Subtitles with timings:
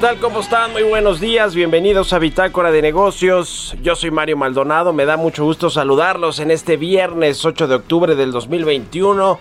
[0.00, 0.18] Tal?
[0.18, 0.72] ¿Cómo están?
[0.72, 1.54] Muy buenos días.
[1.54, 3.76] Bienvenidos a Bitácora de Negocios.
[3.82, 4.94] Yo soy Mario Maldonado.
[4.94, 9.38] Me da mucho gusto saludarlos en este viernes 8 de octubre del 2021.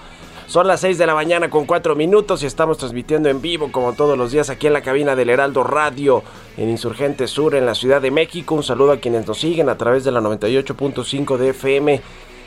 [0.47, 3.93] Son las 6 de la mañana con 4 minutos y estamos transmitiendo en vivo como
[3.93, 6.23] todos los días aquí en la cabina del Heraldo Radio
[6.57, 8.55] en Insurgente Sur en la Ciudad de México.
[8.55, 12.01] Un saludo a quienes nos siguen a través de la 98.5 de FM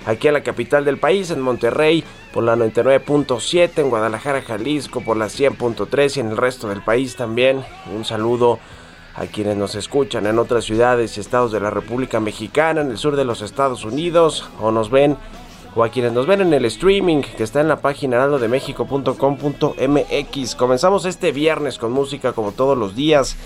[0.06, 5.16] aquí en la capital del país, en Monterrey por la 99.7, en Guadalajara, Jalisco por
[5.16, 7.64] la 100.3 y en el resto del país también.
[7.94, 8.58] Un saludo
[9.14, 12.98] a quienes nos escuchan en otras ciudades y estados de la República Mexicana, en el
[12.98, 15.18] sur de los Estados Unidos, o nos ven,
[15.74, 20.54] o a quienes nos ven en el streaming que está en la página heraldodemexico.com.mx.
[20.54, 23.36] Comenzamos este viernes con música como todos los días.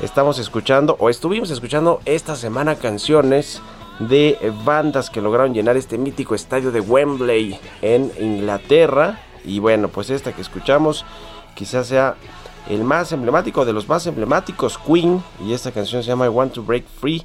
[0.00, 3.60] Estamos escuchando, o estuvimos escuchando esta semana canciones
[4.00, 9.20] de bandas que lograron llenar este mítico estadio de Wembley en Inglaterra.
[9.44, 11.04] Y bueno, pues esta que escuchamos
[11.54, 12.16] quizás sea
[12.68, 15.22] el más emblemático de los más emblemáticos, Queen.
[15.44, 17.22] Y esta canción se llama I Want to Break Free.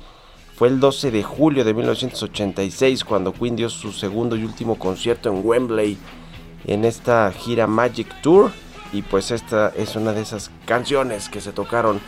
[0.55, 5.29] Fue el 12 de julio de 1986 cuando Queen dio su segundo y último concierto
[5.29, 5.97] en Wembley
[6.65, 8.51] en esta gira Magic Tour.
[8.93, 11.99] Y pues esta es una de esas canciones que se tocaron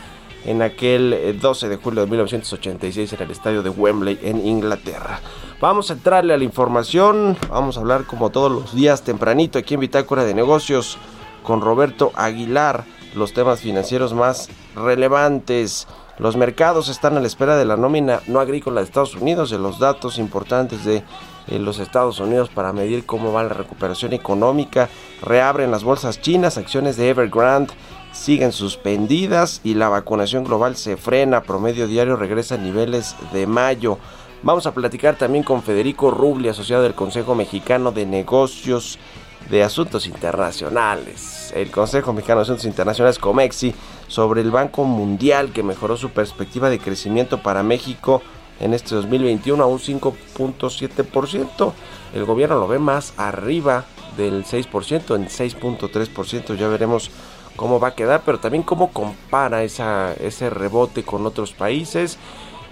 [0.44, 5.20] en aquel eh, 12 de julio de 1986 en el estadio de Wembley en Inglaterra.
[5.60, 9.74] Vamos a entrarle a la información, vamos a hablar como todos los días tempranito aquí
[9.74, 10.98] en Bitácora de Negocios
[11.42, 12.84] con Roberto Aguilar,
[13.14, 15.88] los temas financieros más relevantes.
[16.18, 19.58] Los mercados están a la espera de la nómina no agrícola de Estados Unidos, de
[19.58, 21.02] los datos importantes de
[21.46, 24.88] eh, los Estados Unidos para medir cómo va la recuperación económica.
[25.22, 27.72] Reabren las bolsas chinas, acciones de Evergrande
[28.18, 33.98] siguen suspendidas y la vacunación global se frena, promedio diario regresa a niveles de mayo.
[34.42, 38.98] Vamos a platicar también con Federico Rubli, asociado del Consejo Mexicano de Negocios
[39.50, 43.74] de Asuntos Internacionales, el Consejo Mexicano de Asuntos Internacionales COMEXI,
[44.08, 48.20] sobre el Banco Mundial que mejoró su perspectiva de crecimiento para México
[48.60, 51.72] en este 2021 a un 5.7%.
[52.14, 53.84] El gobierno lo ve más arriba
[54.16, 56.56] del 6%, en 6.3%.
[56.56, 57.10] Ya veremos
[57.58, 62.16] cómo va a quedar, pero también cómo compara esa, ese rebote con otros países,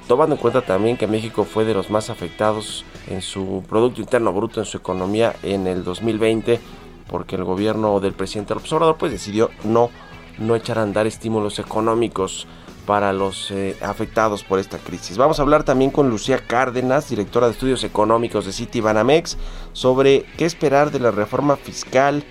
[0.06, 4.32] tomando en cuenta también que México fue de los más afectados en su Producto Interno
[4.32, 6.60] Bruto, en su economía en el 2020,
[7.08, 9.90] porque el gobierno del presidente López Obrador pues decidió no,
[10.38, 12.46] no echar a andar estímulos económicos
[12.86, 15.18] para los eh, afectados por esta crisis.
[15.18, 19.36] Vamos a hablar también con Lucía Cárdenas, directora de estudios económicos de Citibanamex,
[19.72, 22.22] sobre qué esperar de la reforma fiscal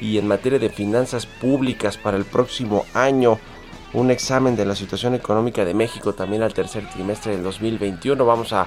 [0.00, 3.38] y en materia de finanzas públicas para el próximo año.
[3.92, 8.24] Un examen de la situación económica de México también al tercer trimestre del 2021.
[8.24, 8.66] Vamos a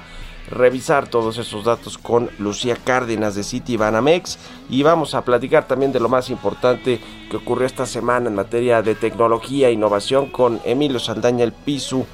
[0.50, 4.38] revisar todos esos datos con Lucía Cárdenas de Citibanamex
[4.70, 8.82] y vamos a platicar también de lo más importante que ocurrió esta semana en materia
[8.82, 12.06] de tecnología e innovación con Emilio Saldaña el Pisu,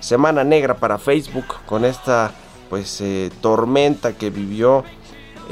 [0.00, 2.32] semana negra para Facebook con esta
[2.68, 4.84] pues eh, tormenta que vivió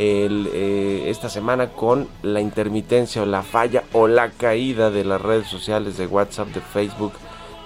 [0.00, 5.49] eh, esta semana con la intermitencia o la falla o la caída de las redes
[5.49, 7.15] sociales de WhatsApp, de Facebook,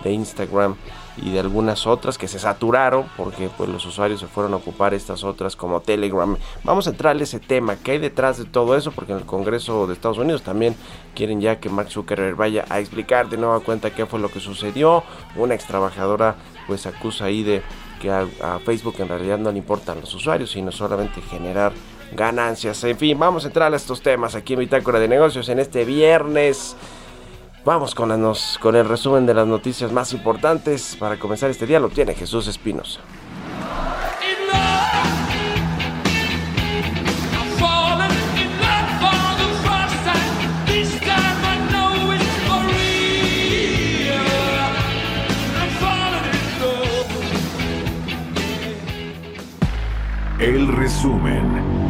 [0.02, 0.76] de Instagram
[1.19, 4.94] y de algunas otras que se saturaron porque pues los usuarios se fueron a ocupar
[4.94, 6.34] estas otras como Telegram.
[6.64, 8.93] Vamos a entrar a ese tema, ¿qué hay detrás de todo eso?
[8.93, 10.75] Porque en el Congreso de Estados Unidos también
[11.14, 14.40] quieren ya que Mark Zuckerberg vaya a explicar de nueva cuenta qué fue lo que
[14.40, 15.05] sucedió.
[15.37, 16.37] Una ex trabajadora
[16.67, 17.62] pues acusa ahí de
[18.00, 18.26] que a
[18.64, 21.73] Facebook en realidad no le importan los usuarios, sino solamente generar
[22.14, 22.82] ganancias.
[22.85, 25.85] En fin, vamos a entrar a estos temas aquí en Bitácora de Negocios en este
[25.85, 26.76] viernes.
[27.64, 30.97] Vamos con, la nos- con el resumen de las noticias más importantes.
[30.99, 32.99] Para comenzar este día lo tiene Jesús Espinos.
[50.38, 51.81] El resumen.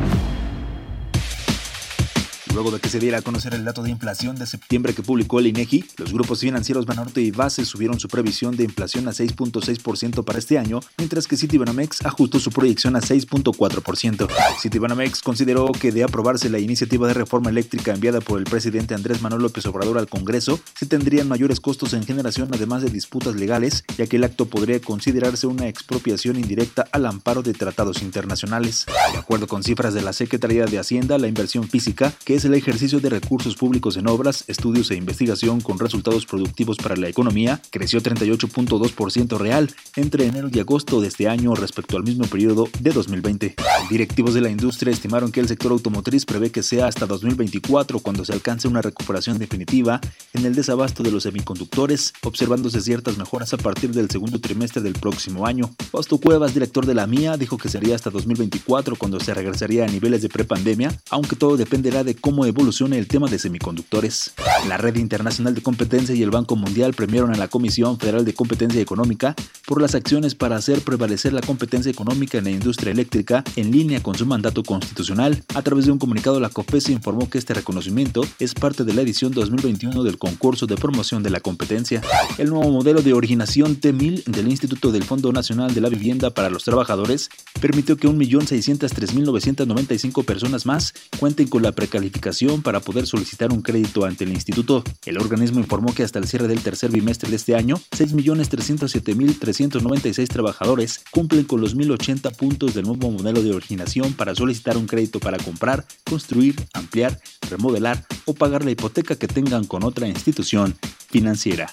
[2.55, 5.39] Luego de que se diera a conocer el dato de inflación de septiembre que publicó
[5.39, 10.23] el INEGI, los grupos financieros Banorte y Base subieron su previsión de inflación a 6.6%
[10.23, 14.29] para este año, mientras que Citibanamex ajustó su proyección a 6.4%.
[14.61, 19.23] Citibanamex consideró que de aprobarse la iniciativa de reforma eléctrica enviada por el presidente Andrés
[19.23, 23.85] Manuel López Obrador al Congreso, se tendrían mayores costos en generación además de disputas legales,
[23.97, 28.85] ya que el acto podría considerarse una expropiación indirecta al amparo de tratados internacionales.
[29.13, 32.55] De acuerdo con cifras de la Secretaría de Hacienda, la inversión física, que es el
[32.55, 37.61] ejercicio de recursos públicos en obras, estudios e investigación con resultados productivos para la economía,
[37.71, 42.91] creció 38.2% real entre enero y agosto de este año respecto al mismo periodo de
[42.91, 43.55] 2020.
[43.91, 48.25] Directivos de la industria estimaron que el sector automotriz prevé que sea hasta 2024 cuando
[48.25, 50.01] se alcance una recuperación definitiva
[50.33, 54.95] en el desabasto de los semiconductores, observándose ciertas mejoras a partir del segundo trimestre del
[54.95, 55.71] próximo año.
[55.91, 59.89] Fausto Cuevas, director de la MIA, dijo que sería hasta 2024 cuando se regresaría a
[59.89, 64.33] niveles de prepandemia, aunque todo dependerá de cómo evolucione el tema de semiconductores.
[64.67, 68.35] La Red Internacional de Competencia y el Banco Mundial premiaron a la Comisión Federal de
[68.35, 69.35] Competencia Económica
[69.67, 74.03] por las acciones para hacer prevalecer la competencia económica en la industria eléctrica en línea
[74.03, 75.43] con su mandato constitucional.
[75.55, 79.03] A través de un comunicado, la COPESE informó que este reconocimiento es parte de la
[79.03, 82.01] edición 2021 del concurso de promoción de la competencia.
[82.39, 86.51] El nuevo modelo de originación T1000 del Instituto del Fondo Nacional de la Vivienda para
[86.51, 87.29] los Trabajadores
[87.63, 94.25] permitió que 1.603.995 personas más cuenten con la precalificación para poder solicitar un crédito ante
[94.25, 94.83] el instituto.
[95.07, 101.05] El organismo informó que hasta el cierre del tercer bimestre de este año, 6.307.396 trabajadores
[101.13, 105.39] cumplen con los 1.080 puntos del nuevo modelo de originación para solicitar un crédito para
[105.39, 110.75] comprar, construir, ampliar, remodelar o pagar la hipoteca que tengan con otra institución
[111.09, 111.73] financiera.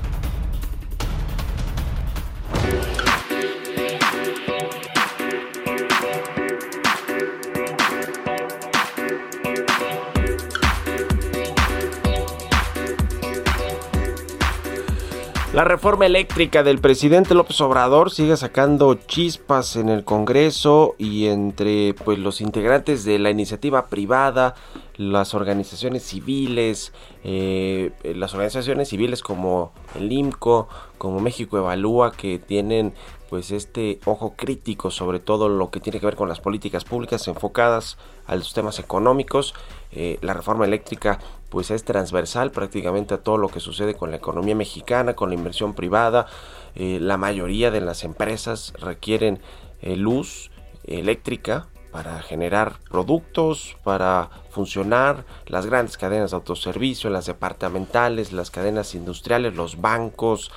[15.53, 21.93] La reforma eléctrica del presidente López Obrador sigue sacando chispas en el Congreso y entre
[21.93, 24.55] pues los integrantes de la iniciativa privada,
[24.95, 26.93] las organizaciones civiles,
[27.25, 32.93] eh, las organizaciones civiles como el IMCO, como México Evalúa, que tienen
[33.29, 37.27] pues este ojo crítico sobre todo lo que tiene que ver con las políticas públicas
[37.27, 39.53] enfocadas a los temas económicos.
[39.91, 41.19] Eh, la reforma eléctrica
[41.51, 45.35] pues es transversal prácticamente a todo lo que sucede con la economía mexicana, con la
[45.35, 46.25] inversión privada.
[46.75, 49.41] Eh, la mayoría de las empresas requieren
[49.81, 50.49] eh, luz
[50.85, 58.95] eléctrica para generar productos, para funcionar, las grandes cadenas de autoservicio, las departamentales, las cadenas
[58.95, 60.51] industriales, los bancos,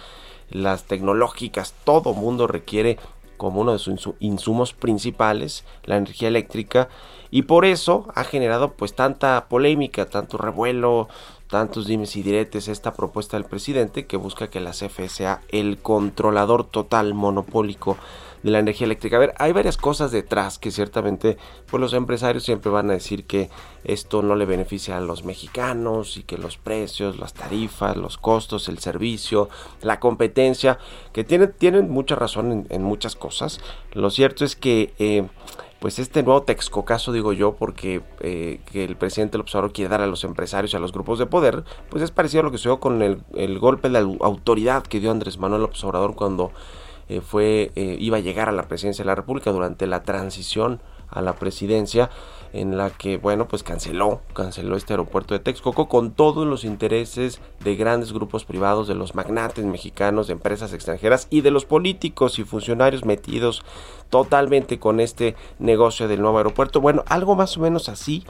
[0.49, 2.99] las tecnológicas, todo mundo requiere
[3.37, 6.89] como uno de sus insumos principales la energía eléctrica
[7.31, 11.09] y por eso ha generado pues tanta polémica, tanto revuelo,
[11.49, 15.79] tantos dimes y diretes esta propuesta del presidente que busca que la CFE sea el
[15.79, 17.97] controlador total monopólico
[18.45, 19.17] de la energía eléctrica.
[19.17, 23.25] A ver, hay varias cosas detrás que ciertamente pues los empresarios siempre van a decir
[23.25, 23.51] que
[23.85, 28.69] esto no le beneficia a los mexicanos y que los precios, las tarifas, los costos,
[28.69, 29.49] el servicio,
[29.81, 30.79] la competencia,
[31.13, 33.61] que tienen, tienen mucha razón en, muchas cosas.
[33.93, 35.27] Lo cierto es que eh,
[35.81, 40.03] pues este nuevo texcocaso, digo yo, porque eh, que el presidente López Obrador quiere dar
[40.03, 42.59] a los empresarios y a los grupos de poder, pues es parecido a lo que
[42.59, 46.53] sucedió con el, el golpe de autoridad que dio Andrés Manuel López Obrador cuando
[47.09, 50.81] eh, fue eh, iba a llegar a la presidencia de la República durante la transición
[51.09, 52.11] a la presidencia.
[52.53, 57.41] en la que, bueno, pues canceló, canceló este aeropuerto de Texcoco con todos los intereses
[57.65, 62.39] de grandes grupos privados, de los magnates mexicanos, de empresas extranjeras y de los políticos
[62.39, 63.65] y funcionarios metidos
[64.09, 66.81] totalmente con este negocio del nuevo aeropuerto.
[66.81, 68.23] Bueno, algo más o menos así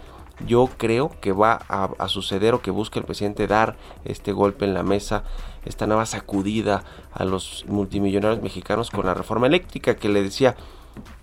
[0.46, 4.64] yo creo que va a, a, suceder o que busca el presidente dar este golpe
[4.64, 5.24] en la mesa,
[5.64, 10.56] esta nueva sacudida a los multimillonarios mexicanos con la reforma eléctrica que le decía,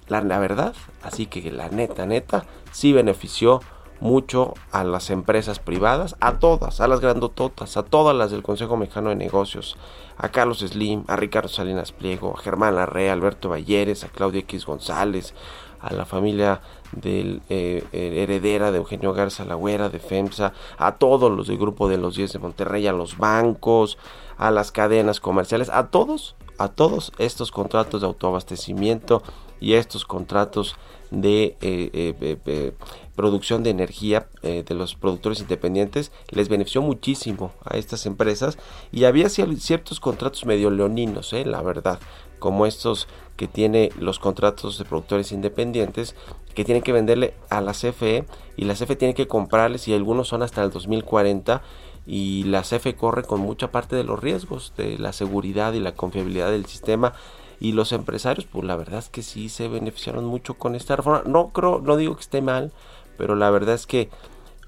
[0.07, 3.61] la, verdad, así que la neta, neta, sí benefició
[4.01, 8.75] mucho a las empresas privadas, a todas, a las grandototas, a todas las del Consejo
[8.75, 9.77] Mexicano de Negocios,
[10.17, 14.65] a Carlos Slim, a Ricardo Salinas Pliego, a Germán Larrea, Alberto Valleres, a Claudia X
[14.65, 15.33] González,
[15.81, 16.61] a la familia
[16.91, 21.97] del eh, heredera de Eugenio Garza Lagüera, de FEMSA, a todos los del grupo de
[21.97, 23.97] los 10 de Monterrey, a los bancos,
[24.37, 29.23] a las cadenas comerciales, a todos, a todos estos contratos de autoabastecimiento
[29.59, 30.75] y estos contratos
[31.11, 32.71] de eh, eh, eh,
[33.15, 38.57] producción de energía de los productores independientes les benefició muchísimo a estas empresas
[38.91, 41.99] y había ciertos contratos medio leoninos, la verdad,
[42.39, 43.07] como estos
[43.41, 46.15] que tiene los contratos de productores independientes
[46.53, 48.23] que tienen que venderle a la CFE
[48.55, 51.63] y la CFE tiene que comprarles y algunos son hasta el 2040
[52.05, 55.95] y la CFE corre con mucha parte de los riesgos de la seguridad y la
[55.95, 57.13] confiabilidad del sistema
[57.59, 61.23] y los empresarios pues la verdad es que sí se beneficiaron mucho con esta reforma.
[61.25, 62.71] No creo no digo que esté mal
[63.17, 64.11] pero la verdad es que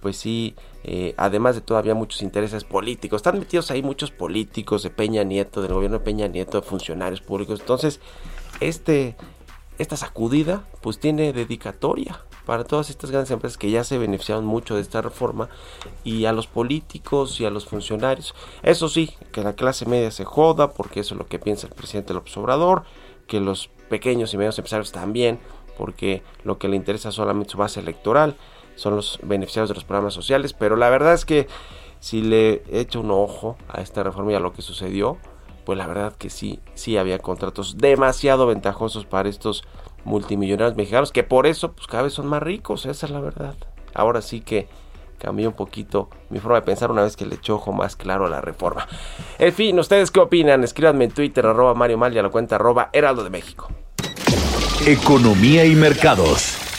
[0.01, 4.89] pues sí eh, además de todavía muchos intereses políticos están metidos ahí muchos políticos de
[4.89, 7.59] Peña Nieto del gobierno de Peña Nieto de funcionarios públicos.
[7.59, 7.99] Entonces
[8.59, 9.15] este
[9.79, 14.75] esta sacudida pues tiene dedicatoria para todas estas grandes empresas que ya se beneficiaron mucho
[14.75, 15.49] de esta reforma
[16.03, 18.35] y a los políticos y a los funcionarios.
[18.63, 21.73] Eso sí, que la clase media se joda porque eso es lo que piensa el
[21.73, 22.83] presidente López Obrador,
[23.27, 25.39] que los pequeños y medios empresarios también,
[25.77, 28.35] porque lo que le interesa solamente su base electoral,
[28.75, 31.47] son los beneficiarios de los programas sociales, pero la verdad es que
[31.99, 35.17] si le echo un ojo a esta reforma y a lo que sucedió,
[35.65, 39.63] pues la verdad que sí, sí había contratos demasiado ventajosos para estos
[40.05, 43.55] multimillonarios mexicanos, que por eso pues cada vez son más ricos, esa es la verdad.
[43.93, 44.67] Ahora sí que
[45.17, 48.25] cambié un poquito mi forma de pensar una vez que le echo ojo más claro
[48.25, 48.87] a la reforma.
[49.39, 50.63] En fin, ¿ustedes qué opinan?
[50.63, 53.69] Escríbanme en Twitter, arroba Mario Mal y a la cuenta arroba Heraldo de México.
[54.85, 56.72] Economía y mercados.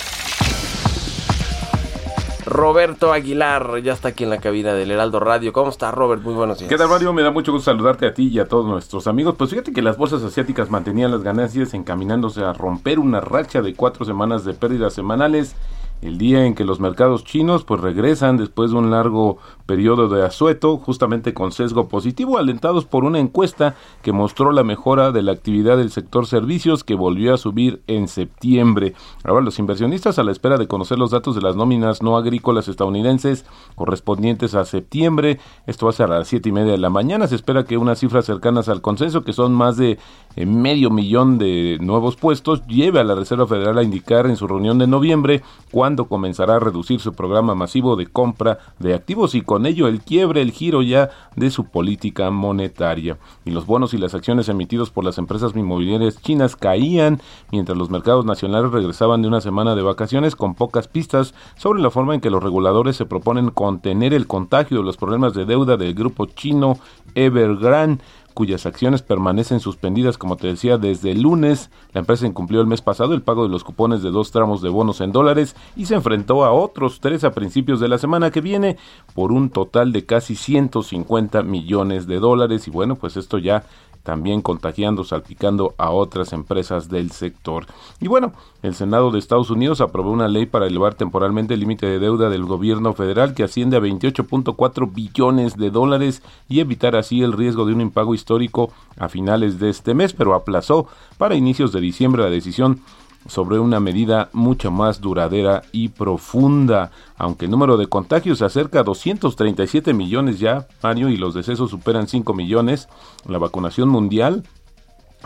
[2.47, 5.53] Roberto Aguilar, ya está aquí en la cabina del Heraldo Radio.
[5.53, 6.23] ¿Cómo está, Robert?
[6.23, 6.69] Muy buenos días.
[6.69, 7.13] ¿Qué tal, Mario?
[7.13, 9.35] Me da mucho gusto saludarte a ti y a todos nuestros amigos.
[9.39, 13.75] Pues fíjate que las bolsas asiáticas mantenían las ganancias encaminándose a romper una racha de
[13.75, 15.57] cuatro semanas de pérdidas semanales.
[16.05, 20.23] El día en que los mercados chinos pues regresan después de un largo periodo de
[20.23, 25.33] asueto, justamente con sesgo positivo, alentados por una encuesta que mostró la mejora de la
[25.33, 28.93] actividad del sector servicios que volvió a subir en septiembre.
[29.25, 32.69] Ahora los inversionistas a la espera de conocer los datos de las nóminas no agrícolas
[32.69, 36.91] estadounidenses correspondientes a septiembre, esto va a ser a las siete y media de la
[36.91, 39.99] mañana, se espera que unas cifras cercanas al consenso, que son más de
[40.37, 44.47] eh, medio millón de nuevos puestos, lleve a la Reserva Federal a indicar en su
[44.47, 49.41] reunión de noviembre cuándo comenzará a reducir su programa masivo de compra de activos y
[49.41, 53.19] con ello el quiebre, el giro ya de su política monetaria.
[53.45, 57.21] Y los bonos y las acciones emitidos por las empresas inmobiliarias chinas caían
[57.53, 61.91] mientras los mercados nacionales regresaban de una semana de vacaciones con pocas pistas sobre la
[61.91, 65.77] forma en que los reguladores se proponen contener el contagio de los problemas de deuda
[65.77, 66.79] del grupo chino
[67.15, 68.03] Evergrande
[68.35, 71.71] cuyas acciones permanecen suspendidas, como te decía, desde el lunes.
[71.93, 74.69] La empresa incumplió el mes pasado el pago de los cupones de dos tramos de
[74.69, 78.41] bonos en dólares y se enfrentó a otros tres a principios de la semana que
[78.41, 78.77] viene
[79.15, 82.67] por un total de casi 150 millones de dólares.
[82.67, 83.65] Y bueno, pues esto ya
[84.05, 87.67] también contagiando, salpicando a otras empresas del sector.
[88.01, 88.33] Y bueno,
[88.63, 92.29] el Senado de Estados Unidos aprobó una ley para elevar temporalmente el límite de deuda
[92.29, 97.65] del gobierno federal que asciende a 28.4 billones de dólares y evitar así el riesgo
[97.65, 100.87] de un impago histórico a finales de este mes, pero aplazó
[101.19, 102.81] para inicios de diciembre la decisión
[103.27, 106.91] sobre una medida mucho más duradera y profunda.
[107.17, 111.71] Aunque el número de contagios se acerca a 237 millones ya, Mario, y los decesos
[111.71, 112.89] superan 5 millones,
[113.27, 114.45] la vacunación mundial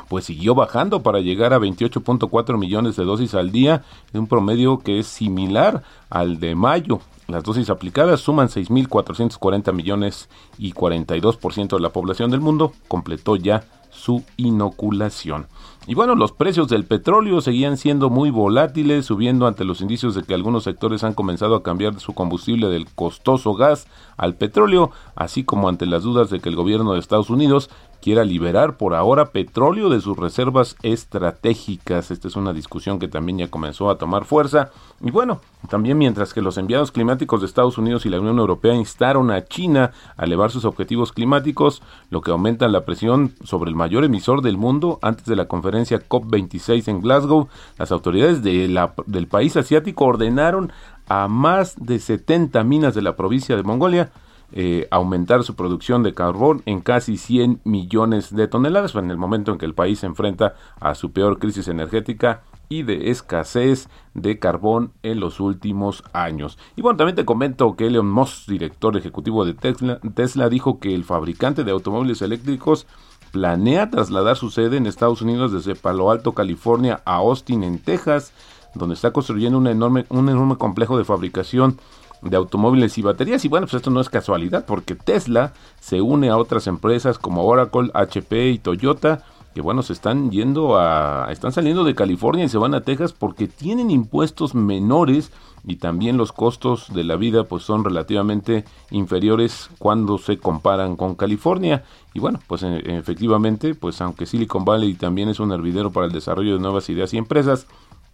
[0.09, 5.01] pues siguió bajando para llegar a 28.4 millones de dosis al día, un promedio que
[5.01, 7.01] es similar al de mayo.
[7.27, 13.65] Las dosis aplicadas suman 6.440 millones y 42% de la población del mundo completó ya
[13.91, 15.47] su inoculación.
[15.89, 20.23] Y bueno, los precios del petróleo seguían siendo muy volátiles, subiendo ante los indicios de
[20.23, 23.87] que algunos sectores han comenzado a cambiar su combustible del costoso gas
[24.19, 28.25] al petróleo, así como ante las dudas de que el gobierno de Estados Unidos quiera
[28.25, 32.11] liberar por ahora petróleo de sus reservas estratégicas.
[32.11, 34.71] Esta es una discusión que también ya comenzó a tomar fuerza.
[35.01, 38.75] Y bueno, también mientras que los enviados climáticos de Estados Unidos y la Unión Europea
[38.75, 43.77] instaron a China a elevar sus objetivos climáticos, lo que aumenta la presión sobre el
[43.77, 48.95] mayor emisor del mundo antes de la conferencia COP26 en Glasgow, las autoridades de la,
[49.07, 50.73] del país asiático ordenaron
[51.09, 54.11] a más de 70 minas de la provincia de Mongolia
[54.53, 59.53] eh, aumentar su producción de carbón en casi 100 millones de toneladas en el momento
[59.53, 64.39] en que el país se enfrenta a su peor crisis energética y de escasez de
[64.39, 66.59] carbón en los últimos años.
[66.77, 70.95] Y bueno, también te comento que Elon Musk, director ejecutivo de Tesla, Tesla dijo que
[70.95, 72.87] el fabricante de automóviles eléctricos
[73.33, 78.33] planea trasladar su sede en Estados Unidos desde Palo Alto, California, a Austin, en Texas,
[78.75, 81.79] donde está construyendo enorme, un enorme complejo de fabricación
[82.23, 83.45] de automóviles y baterías.
[83.45, 87.45] Y bueno, pues esto no es casualidad, porque Tesla se une a otras empresas como
[87.45, 92.49] Oracle, HP y Toyota, que bueno, se están yendo a, están saliendo de California y
[92.49, 95.33] se van a Texas porque tienen impuestos menores
[95.65, 101.15] y también los costos de la vida pues son relativamente inferiores cuando se comparan con
[101.15, 101.85] California.
[102.15, 106.13] Y bueno, pues e, efectivamente, pues aunque Silicon Valley también es un hervidero para el
[106.13, 107.67] desarrollo de nuevas ideas y empresas,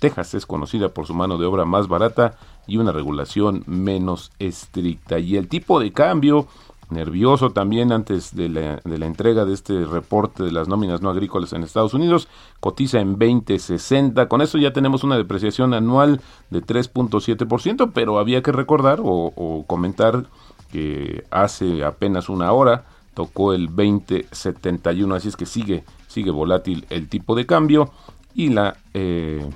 [0.04, 5.18] Texas es conocida por su mano de obra más barata y una regulación menos estricta.
[5.18, 6.46] Y el tipo de cambio,
[6.90, 11.62] nervioso también antes de la, entrega de este reporte de las nóminas no agrícolas en
[11.62, 12.28] Estados Unidos,
[12.60, 14.28] cotiza en 20.60.
[14.28, 16.20] Con eso ya tenemos una depreciación anual
[16.50, 20.26] de 3.7%, pero había que recordar o, o comentar
[20.70, 22.84] que hace apenas una hora
[23.14, 27.90] tocó el 20.71, así es que sigue, sigue volátil el tipo de cambio
[28.34, 28.76] y la...
[28.92, 29.48] Eh,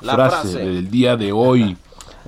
[0.00, 0.58] La frase, frase.
[0.58, 1.76] del día de hoy.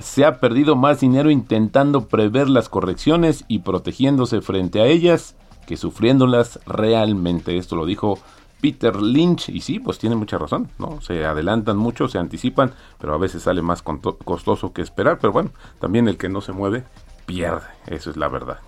[0.00, 5.76] Se ha perdido más dinero intentando prever las correcciones y protegiéndose frente a ellas que
[5.76, 7.56] sufriéndolas realmente.
[7.56, 8.18] Esto lo dijo
[8.60, 11.00] Peter Lynch y sí, pues tiene mucha razón, ¿no?
[11.00, 15.50] Se adelantan mucho, se anticipan, pero a veces sale más costoso que esperar, pero bueno,
[15.80, 16.84] también el que no se mueve
[17.26, 18.58] pierde, eso es la verdad.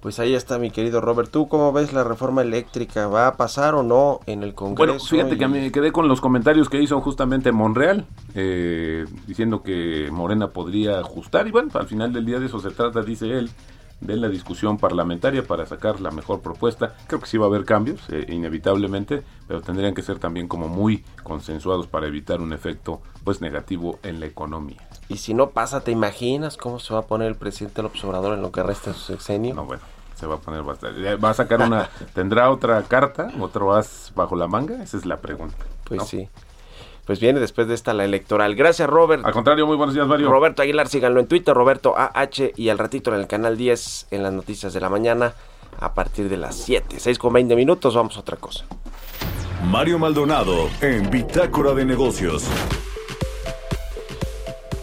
[0.00, 1.30] Pues ahí está mi querido Robert.
[1.30, 3.08] ¿Tú cómo ves la reforma eléctrica?
[3.08, 4.92] ¿Va a pasar o no en el Congreso?
[4.92, 9.62] Bueno, fíjate Y- que me quedé con los comentarios que hizo justamente Monreal, eh, diciendo
[9.62, 13.26] que Morena podría ajustar, y bueno, al final del día de eso se trata, dice
[13.26, 13.50] él,
[14.00, 16.94] de la discusión parlamentaria para sacar la mejor propuesta.
[17.08, 20.68] Creo que sí va a haber cambios, eh, inevitablemente, pero tendrían que ser también como
[20.68, 24.87] muy consensuados para evitar un efecto pues negativo en la economía.
[25.08, 28.34] Y si no pasa, ¿te imaginas cómo se va a poner el presidente López Obrador
[28.34, 29.54] en lo que resta de su sexenio?
[29.54, 29.82] No, bueno,
[30.14, 31.16] se va a poner bastante.
[31.16, 34.82] Va a sacar una, ¿tendrá otra carta, otro as bajo la manga?
[34.82, 35.64] Esa es la pregunta.
[35.84, 36.06] Pues ¿no?
[36.06, 36.28] sí.
[37.06, 38.54] Pues viene después de esta la electoral.
[38.54, 39.24] Gracias, Robert.
[39.24, 40.28] Al contrario, muy buenos días, Mario.
[40.30, 44.22] Roberto Aguilar, síganlo en Twitter, Roberto AH, y al ratito en el canal 10 en
[44.22, 45.32] las noticias de la mañana
[45.80, 46.96] a partir de las 7.
[46.98, 48.66] 6 con 20 minutos, vamos a otra cosa.
[49.64, 52.46] Mario Maldonado en Bitácora de Negocios.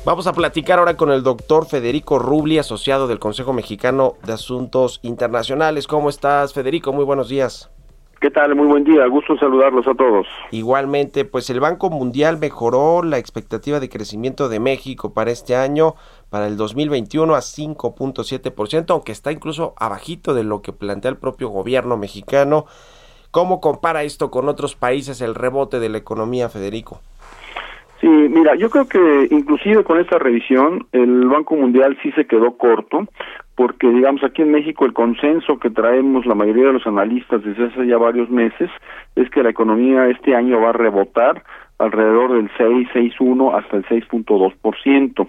[0.05, 4.99] Vamos a platicar ahora con el doctor Federico Rubli, asociado del Consejo Mexicano de Asuntos
[5.01, 5.87] Internacionales.
[5.87, 6.93] ¿Cómo estás, Federico?
[6.93, 7.71] Muy buenos días.
[8.21, 8.53] ¿Qué tal?
[8.53, 9.07] Muy buen día.
[9.07, 10.27] Gusto saludarlos a todos.
[10.51, 15.95] Igualmente, pues el Banco Mundial mejoró la expectativa de crecimiento de México para este año,
[16.29, 21.49] para el 2021 a 5.7%, aunque está incluso abajito de lo que plantea el propio
[21.49, 22.67] gobierno mexicano.
[23.31, 27.01] ¿Cómo compara esto con otros países el rebote de la economía, Federico?
[28.05, 32.55] Sí, mira, yo creo que inclusive con esta revisión el Banco Mundial sí se quedó
[32.55, 33.07] corto,
[33.55, 37.65] porque digamos aquí en México el consenso que traemos la mayoría de los analistas desde
[37.65, 38.69] hace ya varios meses
[39.15, 41.41] es que la economía este año va a rebotar
[41.79, 45.27] alrededor del 6, 6.1 hasta el 6.2%.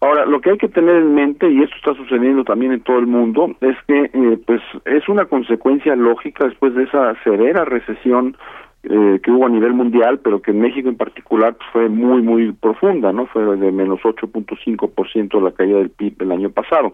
[0.00, 3.00] Ahora, lo que hay que tener en mente, y esto está sucediendo también en todo
[3.00, 8.36] el mundo, es que eh, pues es una consecuencia lógica después de esa severa recesión
[8.84, 12.20] eh, que hubo a nivel mundial, pero que en México en particular pues, fue muy,
[12.20, 13.26] muy profunda, ¿no?
[13.26, 16.92] Fue de menos 8.5% la caída del PIB el año pasado.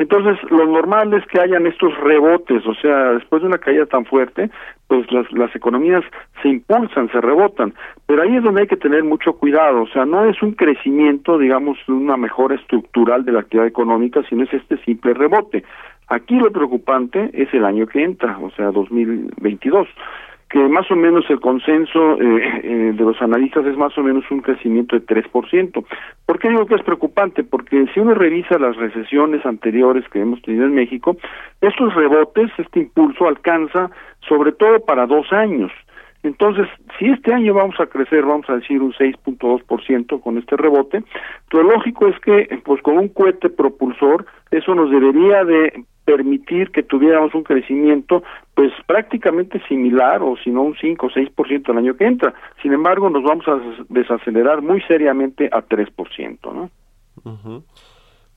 [0.00, 4.04] Entonces, lo normal es que hayan estos rebotes, o sea, después de una caída tan
[4.04, 4.50] fuerte,
[4.88, 6.02] pues las, las economías
[6.42, 7.72] se impulsan, se rebotan,
[8.06, 11.38] pero ahí es donde hay que tener mucho cuidado, o sea, no es un crecimiento,
[11.38, 15.62] digamos, una mejora estructural de la actividad económica, sino es este simple rebote.
[16.08, 19.86] Aquí lo preocupante es el año que entra, o sea, 2022
[20.50, 24.24] que más o menos el consenso eh, eh, de los analistas es más o menos
[24.30, 25.84] un crecimiento de 3%.
[26.24, 27.44] ¿Por qué digo que es preocupante?
[27.44, 31.16] Porque si uno revisa las recesiones anteriores que hemos tenido en México,
[31.60, 33.90] estos rebotes, este impulso alcanza
[34.26, 35.70] sobre todo para dos años.
[36.22, 36.66] Entonces,
[36.98, 41.04] si este año vamos a crecer, vamos a decir un 6.2% con este rebote,
[41.52, 46.82] lo lógico es que, pues con un cohete propulsor, eso nos debería de permitir que
[46.82, 48.22] tuviéramos un crecimiento
[48.54, 52.32] pues prácticamente similar o si no un 5 o 6% el año que entra.
[52.62, 56.70] Sin embargo, nos vamos a des- desacelerar muy seriamente a 3%, ¿no?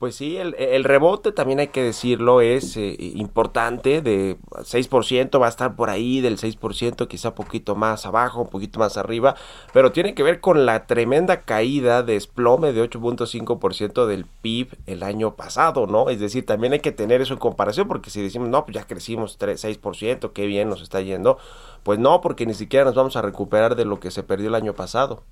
[0.02, 5.48] Pues sí, el, rebote también hay que decirlo es eh, importante, de 6%, va a
[5.48, 9.36] estar por ahí del 6%, quizá poquito más abajo, un poquito más arriba,
[9.72, 15.36] pero tiene que ver con la tremenda caída, desplome de 8.5% del PIB el año
[15.36, 16.10] pasado, ¿no?
[16.10, 18.84] Es decir, también hay que tener eso en comparación, porque si decimos, no, pues ya
[18.88, 21.38] crecimos 3, 6%, qué bien nos está yendo,
[21.84, 24.56] pues no, porque ni siquiera nos vamos a recuperar de lo que se perdió el
[24.56, 25.22] año pasado.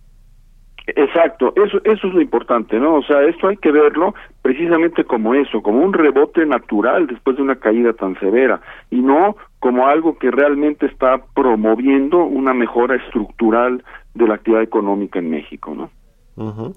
[0.86, 2.96] Exacto, eso, eso es lo importante, ¿no?
[2.96, 7.42] O sea, esto hay que verlo precisamente como eso, como un rebote natural después de
[7.42, 13.84] una caída tan severa y no como algo que realmente está promoviendo una mejora estructural
[14.14, 15.90] de la actividad económica en México, ¿no?
[16.36, 16.74] Ujú.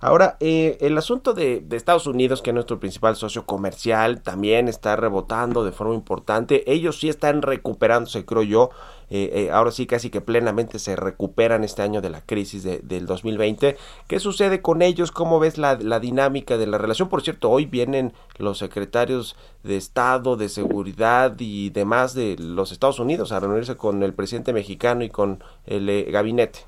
[0.00, 4.68] Ahora, eh, el asunto de, de Estados Unidos, que es nuestro principal socio comercial, también
[4.68, 6.70] está rebotando de forma importante.
[6.70, 8.70] Ellos sí están recuperándose, creo yo.
[9.10, 12.80] Eh, eh, ahora sí, casi que plenamente se recuperan este año de la crisis de-
[12.80, 13.76] del 2020.
[14.06, 15.10] ¿Qué sucede con ellos?
[15.12, 17.08] ¿Cómo ves la, dinámica de la relación?
[17.08, 22.98] Por cierto, hoy vienen los secretarios de Estado, de Seguridad y demás de los Estados
[22.98, 26.60] Unidos a reunirse con el presidente mexicano y con el eh, gabinete.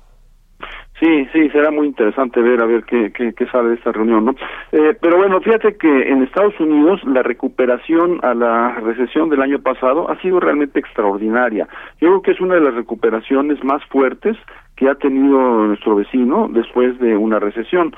[1.01, 4.35] Sí, sí, será muy interesante ver a ver qué, qué, sale de esta reunión, ¿no?
[4.71, 9.59] Eh, pero bueno, fíjate que en Estados Unidos la recuperación a la recesión del año
[9.63, 11.67] pasado ha sido realmente extraordinaria.
[11.99, 14.37] Yo creo que es una de las recuperaciones más fuertes
[14.75, 17.95] que ha tenido nuestro vecino después de una recesión.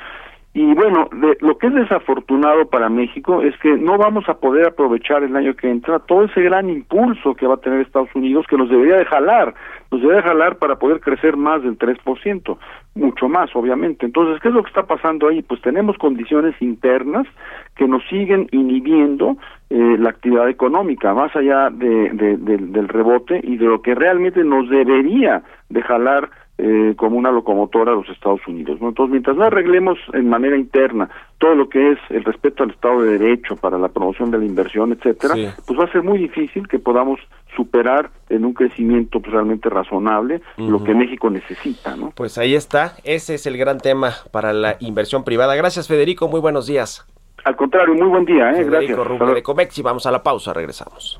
[0.55, 4.67] Y bueno, de- lo que es desafortunado para México es que no vamos a poder
[4.67, 8.45] aprovechar el año que entra todo ese gran impulso que va a tener Estados Unidos
[8.47, 9.55] que nos debería de jalar,
[9.91, 12.59] nos debería de jalar para poder crecer más del 3%,
[12.93, 14.05] mucho más obviamente.
[14.05, 15.41] Entonces, ¿qué es lo que está pasando ahí?
[15.41, 17.25] Pues tenemos condiciones internas
[17.75, 19.37] que nos siguen inhibiendo
[19.71, 23.95] eh, la actividad económica, más allá de, de- del- del rebote y de lo que
[23.95, 26.29] realmente nos debería de jalar
[26.65, 28.79] eh, como una locomotora a los Estados Unidos.
[28.79, 28.87] ¿no?
[28.87, 33.01] Entonces, mientras no arreglemos en manera interna todo lo que es el respeto al Estado
[33.01, 35.47] de Derecho para la promoción de la inversión, etcétera, Sí.
[35.67, 37.19] pues va a ser muy difícil que podamos
[37.53, 42.13] superar en un crecimiento pues, realmente razonable lo que México necesita, ¿no?
[42.15, 45.55] Pues ahí está, ese es el gran tema para la inversión privada.
[45.55, 47.05] Gracias Federico, muy buenos días.
[47.43, 48.63] Al contrario, muy buen día, ¿eh?
[48.63, 49.19] Federico Gracias.
[49.19, 51.19] Rubio de Comex y vamos a la pausa, regresamos.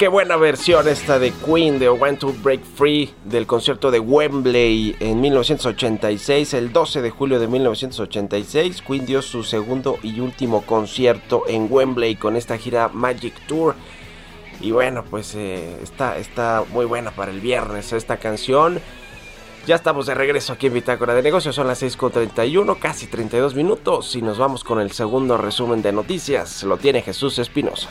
[0.00, 4.96] Qué buena versión esta de Queen de Want to Break Free del concierto de Wembley
[4.98, 8.80] en 1986, el 12 de julio de 1986.
[8.80, 13.74] Queen dio su segundo y último concierto en Wembley con esta gira Magic Tour.
[14.62, 18.80] Y bueno, pues eh, está, está muy buena para el viernes esta canción.
[19.66, 24.16] Ya estamos de regreso aquí en Bitácora de Negocios, son las 6.31, casi 32 minutos
[24.16, 26.62] y nos vamos con el segundo resumen de noticias.
[26.62, 27.90] Lo tiene Jesús Espinosa.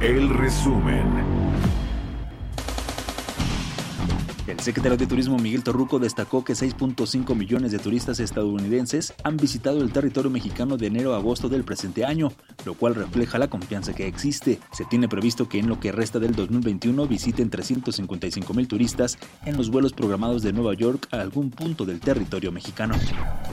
[0.00, 1.35] El resumen.
[4.56, 9.82] El secretario de Turismo Miguel Torruco destacó que 6.5 millones de turistas estadounidenses han visitado
[9.82, 12.32] el territorio mexicano de enero a agosto del presente año,
[12.64, 14.58] lo cual refleja la confianza que existe.
[14.72, 19.58] Se tiene previsto que en lo que resta del 2021 visiten 355 mil turistas en
[19.58, 22.94] los vuelos programados de Nueva York a algún punto del territorio mexicano.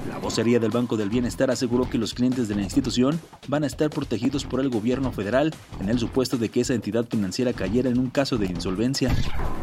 [0.07, 3.67] La vocería del Banco del Bienestar aseguró que los clientes de la institución van a
[3.67, 7.89] estar protegidos por el gobierno federal en el supuesto de que esa entidad financiera cayera
[7.89, 9.13] en un caso de insolvencia.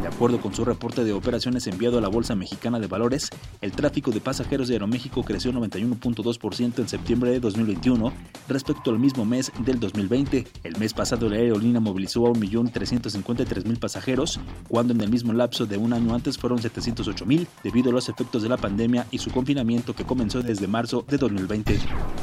[0.03, 1.30] De acuerdo con su reporte de operaciones
[1.66, 6.79] enviado a la Bolsa Mexicana de Valores, el tráfico de pasajeros de Aeroméxico creció 91.2%
[6.79, 8.12] en septiembre de 2021
[8.49, 10.47] respecto al mismo mes del 2020.
[10.64, 15.77] El mes pasado la aerolínea movilizó a 1.353.000 pasajeros, cuando en el mismo lapso de
[15.77, 19.95] un año antes fueron 708.000 debido a los efectos de la pandemia y su confinamiento
[19.95, 21.79] que comenzó desde marzo de 2020.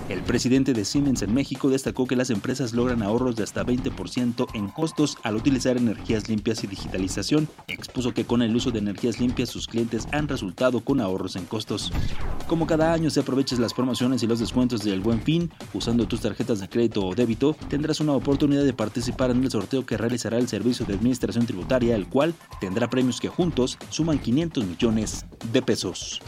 [0.09, 4.47] El presidente de Siemens en México destacó que las empresas logran ahorros de hasta 20%
[4.53, 7.47] en costos al utilizar energías limpias y digitalización.
[7.67, 11.45] Expuso que con el uso de energías limpias sus clientes han resultado con ahorros en
[11.45, 11.91] costos.
[12.47, 16.21] Como cada año se aproveches las promociones y los descuentos del Buen Fin, usando tus
[16.21, 20.39] tarjetas de crédito o débito, tendrás una oportunidad de participar en el sorteo que realizará
[20.39, 25.61] el Servicio de Administración Tributaria, el cual tendrá premios que juntos suman 500 millones de
[25.61, 26.19] pesos.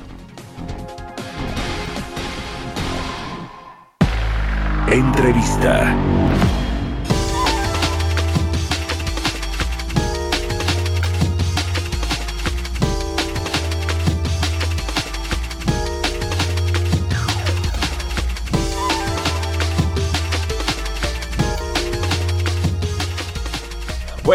[4.92, 5.96] Entrevista.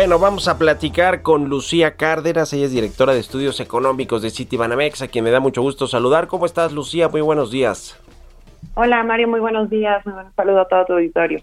[0.04, 5.00] Bueno, vamos a platicar con Lucía Cárdenas, ella es directora de estudios económicos de Citibanamex,
[5.00, 6.26] a quien me da mucho gusto saludar.
[6.26, 7.08] ¿Cómo estás, Lucía?
[7.08, 7.98] Muy buenos días.
[8.74, 10.04] Hola Mario, muy buenos días.
[10.04, 11.40] Un saludo a todo tu auditorio.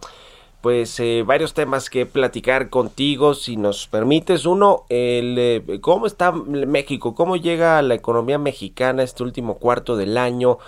[0.62, 4.46] Pues eh, varios temas que platicar contigo, si nos permites.
[4.46, 7.16] Uno, el, eh, ¿cómo está México?
[7.16, 10.60] ¿Cómo llega la economía mexicana este último cuarto del año?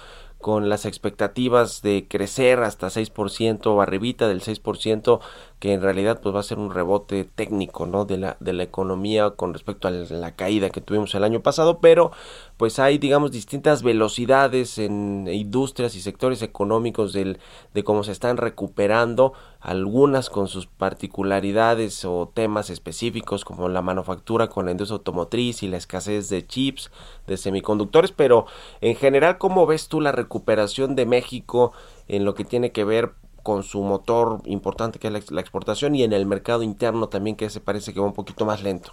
[0.44, 5.22] con las expectativas de crecer hasta 6% o arribita del 6%,
[5.64, 8.04] que en realidad pues va a ser un rebote técnico, ¿no?
[8.04, 11.80] de la de la economía con respecto a la caída que tuvimos el año pasado,
[11.80, 12.12] pero
[12.58, 17.40] pues hay digamos distintas velocidades en industrias y sectores económicos del
[17.74, 24.50] de cómo se están recuperando, algunas con sus particularidades o temas específicos como la manufactura
[24.50, 26.92] con la industria automotriz y la escasez de chips,
[27.26, 28.48] de semiconductores, pero
[28.82, 31.72] en general ¿cómo ves tú la recuperación de México
[32.10, 36.04] en lo que tiene que ver con su motor importante que es la, exportación y
[36.04, 38.92] en el mercado interno también que se parece que va un poquito más lento.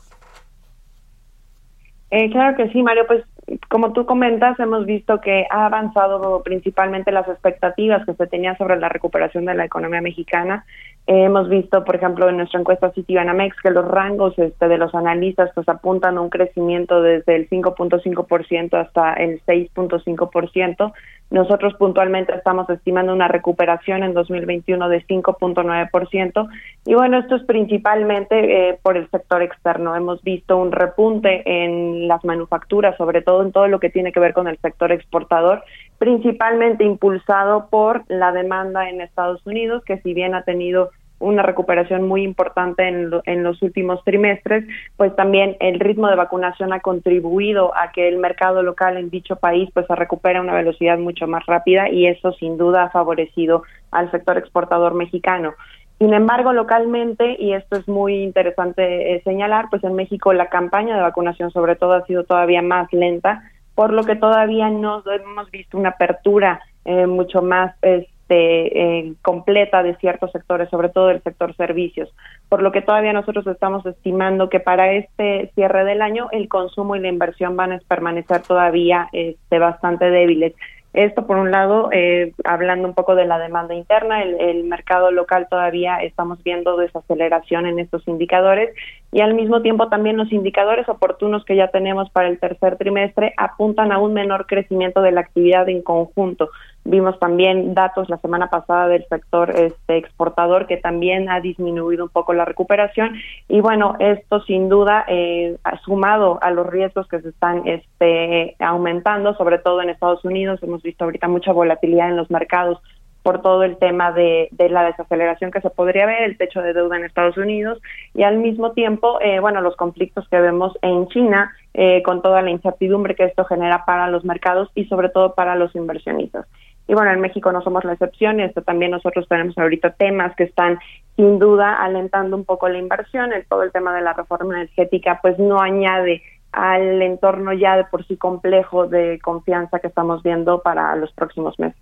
[2.10, 3.06] Eh, claro que sí, Mario.
[3.06, 3.24] Pues
[3.68, 8.76] como tú comentas, hemos visto que ha avanzado principalmente las expectativas que se tenían sobre
[8.78, 10.64] la recuperación de la economía mexicana.
[11.06, 15.50] Hemos visto, por ejemplo, en nuestra encuesta Citibanamex que los rangos este, de los analistas
[15.54, 20.92] pues apuntan a un crecimiento desde el 5.5% hasta el 6.5%.
[21.30, 26.48] Nosotros puntualmente estamos estimando una recuperación en 2021 de 5.9%.
[26.86, 29.94] Y bueno, esto es principalmente eh, por el sector externo.
[29.94, 34.20] Hemos visto un repunte en las manufacturas, sobre todo en todo lo que tiene que
[34.20, 35.62] ver con el sector exportador,
[36.00, 42.08] principalmente impulsado por la demanda en Estados Unidos, que si bien ha tenido una recuperación
[42.08, 44.64] muy importante en, lo, en, los últimos trimestres,
[44.96, 49.36] pues también el ritmo de vacunación ha contribuido a que el mercado local en dicho
[49.36, 52.90] país pues se recupere a una velocidad mucho más rápida y eso sin duda ha
[52.90, 55.52] favorecido al sector exportador mexicano.
[55.98, 60.96] Sin embargo, localmente, y esto es muy interesante eh, señalar, pues en México la campaña
[60.96, 63.42] de vacunación sobre todo ha sido todavía más lenta,
[63.74, 69.82] por lo que todavía no hemos visto una apertura eh, mucho más este, eh, completa
[69.82, 72.08] de ciertos sectores, sobre todo del sector servicios,
[72.48, 76.96] por lo que todavía nosotros estamos estimando que para este cierre del año el consumo
[76.96, 80.54] y la inversión van a permanecer todavía este, bastante débiles.
[80.92, 85.12] Esto por un lado, eh, hablando un poco de la demanda interna, el, el, mercado
[85.12, 88.74] local todavía estamos viendo desaceleración en estos indicadores
[89.12, 93.34] y al mismo tiempo también los indicadores oportunos que ya tenemos para el tercer trimestre
[93.36, 96.50] apuntan a un menor crecimiento de la actividad en conjunto.
[96.84, 102.10] Vimos también datos la semana pasada del sector este, exportador que también ha disminuido un
[102.10, 103.16] poco la recuperación
[103.48, 109.34] y bueno, esto sin duda eh, sumado a los riesgos que se están este, aumentando,
[109.34, 112.80] sobre todo en Estados Unidos, hemos visto ahorita mucha volatilidad en los mercados
[113.22, 116.72] por todo el tema de, de, la desaceleración que se podría ver, el techo de
[116.72, 117.78] deuda en Estados Unidos
[118.14, 122.42] y al mismo tiempo, eh, bueno, los conflictos que vemos en China eh, con toda
[122.42, 126.46] la incertidumbre que esto genera para los mercados y sobre todo para los inversionistas.
[126.88, 130.34] Y bueno, en México no somos la excepción, y esto también nosotros tenemos ahorita temas
[130.36, 130.78] que están
[131.16, 135.20] sin duda alentando un poco la inversión, el, todo el tema de la reforma energética
[135.22, 140.62] pues no añade al entorno ya de por sí complejo de confianza que estamos viendo
[140.62, 141.80] para los próximos meses.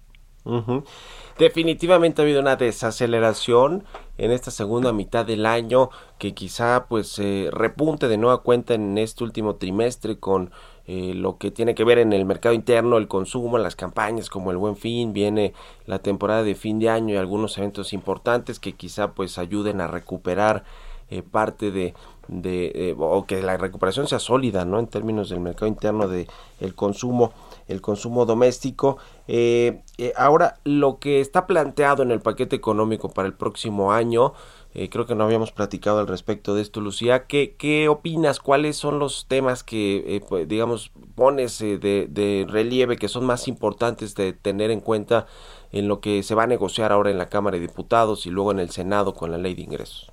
[1.39, 3.85] Definitivamente ha habido una desaceleración
[4.17, 8.97] en esta segunda mitad del año que quizá pues eh, repunte de nueva cuenta en
[8.99, 10.51] este último trimestre con
[10.91, 14.51] eh, lo que tiene que ver en el mercado interno, el consumo, las campañas como
[14.51, 15.53] el Buen Fin, viene
[15.85, 19.87] la temporada de fin de año y algunos eventos importantes que quizá pues ayuden a
[19.87, 20.65] recuperar
[21.11, 21.93] eh, parte de,
[22.29, 24.79] de eh, o que la recuperación sea sólida, ¿no?
[24.79, 26.27] En términos del mercado interno de
[26.59, 27.35] el consumo,
[27.69, 28.99] el consumo doméstico.
[29.29, 34.33] Eh, eh, ahora, lo que está planteado en el paquete económico para el próximo año,
[34.75, 37.27] eh, creo que no habíamos platicado al respecto de esto, Lucía.
[37.27, 38.41] ¿Qué, qué opinas?
[38.41, 43.49] ¿Cuáles son los temas que, eh, pues, digamos, pones de, de relieve que son más
[43.49, 45.27] importantes de tener en cuenta
[45.73, 48.53] en lo que se va a negociar ahora en la Cámara de Diputados y luego
[48.53, 50.13] en el Senado con la ley de ingresos?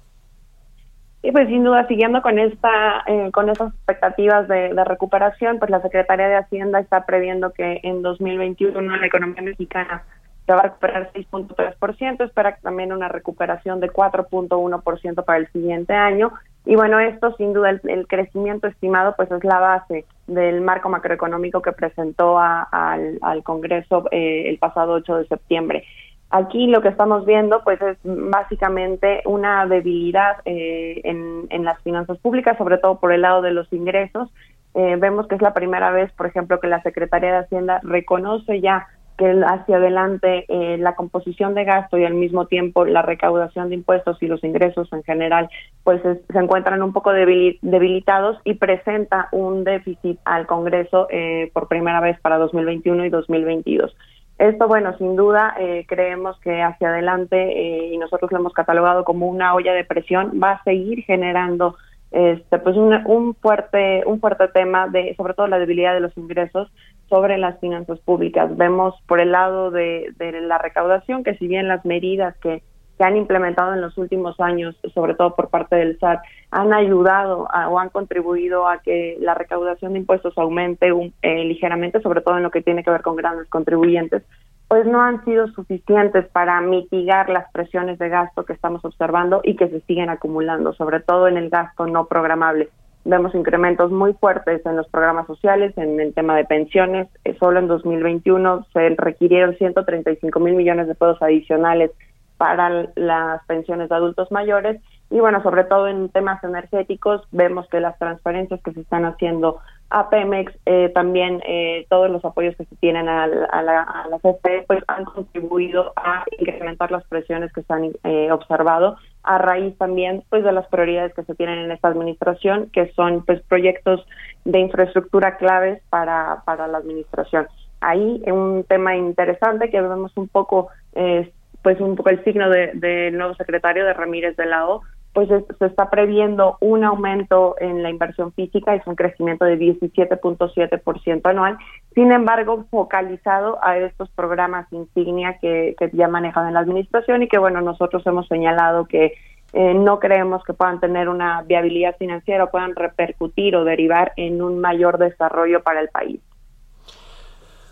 [1.25, 5.81] Y pues sin duda, siguiendo con esta, eh, con estas expectativas de, recuperación, pues la
[5.81, 10.03] Secretaría de Hacienda está previendo que en 2021 la economía mexicana
[10.45, 16.31] se va a recuperar 6.3%, espera también una recuperación de 4.1% para el siguiente año.
[16.63, 20.89] Y bueno, esto sin duda el, el, crecimiento estimado pues es la base del marco
[20.89, 25.85] macroeconómico que presentó a, al, al, Congreso eh, el pasado 8 de septiembre.
[26.31, 32.57] Aquí lo que estamos viendo pues es básicamente una debilidad eh, en, las finanzas públicas,
[32.57, 34.29] sobre todo por el lado de los ingresos.
[34.73, 38.59] Eh, vemos que es la primera vez, por ejemplo, que la Secretaría de Hacienda reconoce
[38.59, 43.69] ya que hacia adelante eh, la composición de gasto y al mismo tiempo la recaudación
[43.69, 45.49] de impuestos y los ingresos en general
[45.83, 51.49] pues es, se encuentran un poco debil, debilitados y presenta un déficit al Congreso eh,
[51.53, 53.95] por primera vez para 2021 y 2022.
[54.37, 59.05] Esto, bueno, sin duda eh, creemos que hacia adelante, eh, y nosotros lo hemos catalogado
[59.05, 61.77] como una olla de presión, va a seguir generando
[62.11, 66.15] este, pues un, un, fuerte, un fuerte tema de, sobre todo la debilidad de los
[66.17, 66.71] ingresos
[67.09, 68.55] sobre las finanzas públicas.
[68.57, 72.61] Vemos por el lado de, de la recaudación que si bien las medidas que
[72.97, 77.47] que han implementado en los últimos años, sobre todo por parte del SAT, han ayudado
[77.69, 80.89] o han contribuido a que la recaudación de impuestos aumente
[81.21, 84.23] eh, ligeramente, sobre todo en lo que tiene que ver con grandes contribuyentes,
[84.67, 89.55] pues no han sido suficientes para mitigar las presiones de gasto que estamos observando y
[89.55, 92.69] que se siguen acumulando, sobre todo en el gasto no programable.
[93.03, 97.07] Vemos incrementos muy fuertes en los programas sociales, en el tema de pensiones.
[97.39, 101.91] Solo en 2021 se requirieron 135 mil millones de pesos adicionales
[102.37, 107.79] para las pensiones de adultos mayores y bueno, sobre todo en temas energéticos vemos que
[107.79, 109.59] las transferencias que se están haciendo
[109.91, 114.63] a Pemex, eh, también eh, todos los apoyos que se tienen a, la, a CFE,
[114.65, 120.23] pues han contribuido a incrementar las presiones que se han eh, observado a raíz también
[120.29, 124.05] pues de las prioridades que se tienen en esta administración, que son pues proyectos
[124.43, 127.47] de infraestructura claves para, para la administración.
[127.79, 131.31] Ahí un tema interesante que vemos un poco eh,
[131.65, 135.31] pues un poco el signo del de nuevo secretario de Ramírez de la O, pues
[135.31, 141.21] es, se está previendo un aumento en la inversión física, es un crecimiento de 17.7%
[141.23, 141.57] anual,
[141.95, 147.27] sin embargo, focalizado a estos programas insignia que, que ya manejan en la administración y
[147.27, 149.13] que, bueno, nosotros hemos señalado que
[149.53, 154.43] eh, no creemos que puedan tener una viabilidad financiera o puedan repercutir o derivar en
[154.43, 156.21] un mayor desarrollo para el país.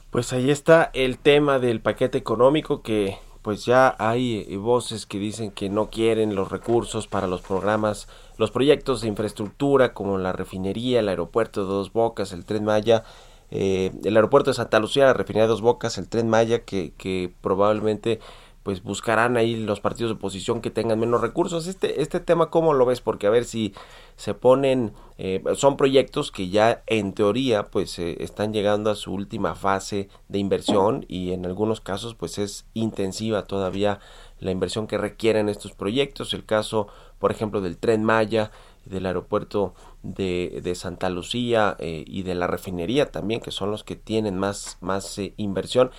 [0.10, 5.20] Pues ahí está el tema del paquete económico que pues ya hay eh, voces que
[5.20, 10.32] dicen que no quieren los recursos para los programas, los proyectos de infraestructura como la
[10.32, 13.04] refinería, el aeropuerto de Dos Bocas, el tren Maya,
[13.52, 16.94] eh, el aeropuerto de Santa Lucía, la refinería de Dos Bocas, el tren Maya, que,
[16.98, 18.20] que probablemente
[18.64, 21.68] pues buscarán ahí los partidos de oposición que tengan menos recursos.
[21.68, 23.02] Este, este tema, ¿cómo lo ves?
[23.02, 23.74] Porque a ver si
[24.16, 29.14] se ponen, eh, son proyectos que ya en teoría pues eh, están llegando a su
[29.14, 34.00] última fase de inversión y en algunos casos pues es intensiva todavía
[34.40, 36.34] la inversión que requieren estos proyectos.
[36.34, 36.88] El caso,
[37.20, 38.52] por ejemplo, del tren Maya,
[38.86, 43.84] del aeropuerto de, de Santa Lucía eh, y de la refinería también, que son los
[43.84, 45.92] que tienen más, más eh, inversión.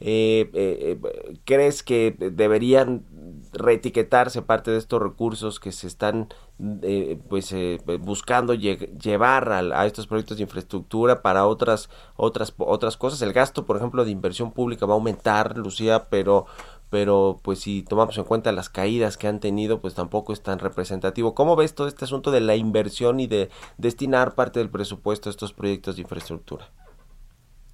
[0.00, 0.98] Eh, eh,
[1.44, 3.04] ¿Crees que deberían
[3.52, 6.28] reetiquetarse parte de estos recursos que se están
[6.82, 7.54] eh, pues
[8.00, 13.20] buscando lle llevar a, a, estos proyectos de infraestructura para otras otras otras cosas?
[13.22, 16.46] El gasto, por ejemplo, de inversión pública va a aumentar, Lucía, pero
[16.90, 20.58] pero pues si tomamos en cuenta las caídas que han tenido, pues tampoco es tan
[20.58, 21.34] representativo.
[21.34, 23.48] ¿Cómo ves todo este asunto de la inversión y de
[23.78, 26.68] destinar parte del presupuesto a estos proyectos de infraestructura?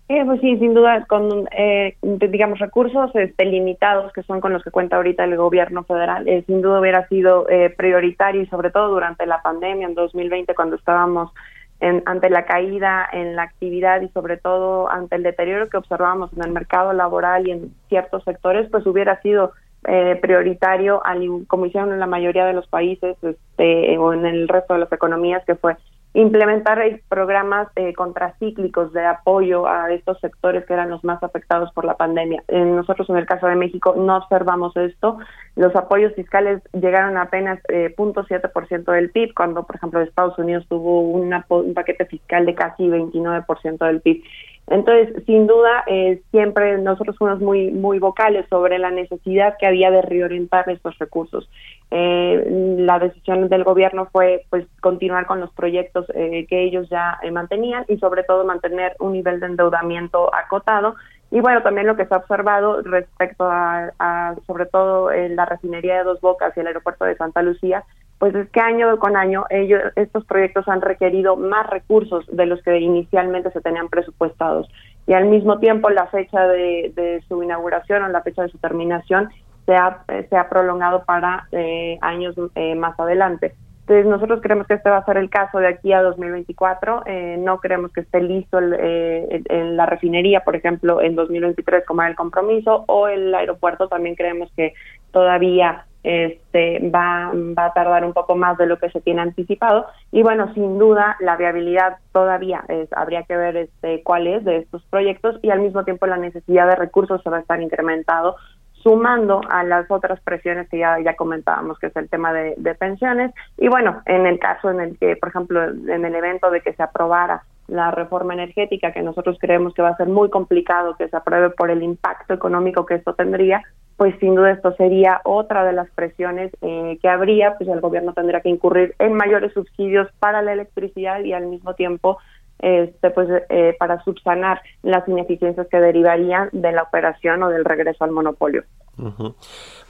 [0.08, 4.62] Eh, pues sí, sin duda, con, eh, digamos, recursos este, limitados que son con los
[4.62, 8.70] que cuenta ahorita el gobierno federal, eh, sin duda hubiera sido eh, prioritario y sobre
[8.70, 11.32] todo durante la pandemia en 2020 cuando estábamos
[11.80, 16.32] en- ante la caída en la actividad y sobre todo ante el deterioro que observábamos
[16.34, 19.52] en el mercado laboral y en ciertos sectores, pues hubiera sido
[19.88, 21.02] eh, prioritario,
[21.48, 24.92] como hicieron en la mayoría de los países este, o en el resto de las
[24.92, 25.76] economías, que fue
[26.16, 31.84] implementar programas eh, contracíclicos de apoyo a estos sectores que eran los más afectados por
[31.84, 32.42] la pandemia.
[32.48, 35.18] Eh, nosotros en el caso de México no observamos esto.
[35.56, 40.64] Los apoyos fiscales llegaron a apenas eh, 0.7% del PIB, cuando por ejemplo Estados Unidos
[40.70, 44.22] tuvo un paquete fiscal de casi 29% del PIB.
[44.68, 49.92] Entonces, sin duda, eh, siempre nosotros fuimos muy muy vocales sobre la necesidad que había
[49.92, 51.48] de reorientar estos recursos.
[51.92, 57.16] Eh, la decisión del gobierno fue pues continuar con los proyectos eh, que ellos ya
[57.22, 60.96] eh, mantenían y sobre todo mantener un nivel de endeudamiento acotado
[61.30, 65.44] y bueno también lo que se ha observado respecto a, a sobre todo en la
[65.44, 67.84] refinería de Dos Bocas y el aeropuerto de Santa Lucía
[68.18, 72.62] pues es que año con año ellos estos proyectos han requerido más recursos de los
[72.62, 74.68] que inicialmente se tenían presupuestados
[75.06, 78.58] y al mismo tiempo la fecha de, de su inauguración o la fecha de su
[78.58, 79.28] terminación
[79.66, 83.54] se ha, eh, se ha prolongado para eh, años eh, más adelante.
[83.88, 87.04] Entonces nosotros creemos que este va a ser el caso de aquí a 2024.
[87.06, 91.84] Eh, no creemos que esté listo el, eh, en la refinería, por ejemplo, en 2023
[91.86, 94.74] como era el compromiso, o el aeropuerto también creemos que
[95.12, 99.86] todavía este va, va a tardar un poco más de lo que se tiene anticipado
[100.12, 104.58] y bueno sin duda la viabilidad todavía es, habría que ver este cuál es de
[104.58, 108.36] estos proyectos y al mismo tiempo la necesidad de recursos se va a estar incrementado
[108.84, 112.72] sumando a las otras presiones que ya, ya comentábamos, que es el tema de, de
[112.76, 113.32] pensiones.
[113.58, 116.72] Y bueno, en el caso en el que, por ejemplo, en el evento de que
[116.72, 121.08] se aprobara la reforma energética, que nosotros creemos que va a ser muy complicado que
[121.08, 123.62] se apruebe por el impacto económico que esto tendría,
[123.96, 128.12] pues sin duda esto sería otra de las presiones eh, que habría, pues el gobierno
[128.12, 132.18] tendría que incurrir en mayores subsidios para la electricidad y al mismo tiempo
[132.58, 138.04] este pues eh, para subsanar las ineficiencias que derivarían de la operación o del regreso
[138.04, 138.64] al monopolio.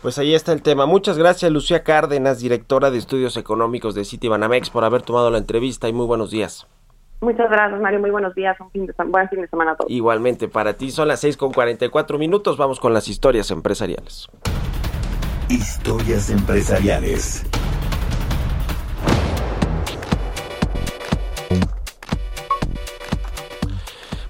[0.03, 0.85] Pues ahí está el tema.
[0.85, 5.89] Muchas gracias, Lucía Cárdenas, directora de Estudios Económicos de Citibanamex, por haber tomado la entrevista
[5.89, 6.67] y muy buenos días.
[7.21, 8.01] Muchas gracias, Mario.
[8.01, 8.57] Muy buenos días.
[8.61, 9.91] Un fin de buen fin de semana a todos.
[9.91, 12.57] Igualmente para ti, son las 6 con 44 minutos.
[12.57, 14.29] Vamos con las historias empresariales.
[15.49, 17.47] Historias empresariales.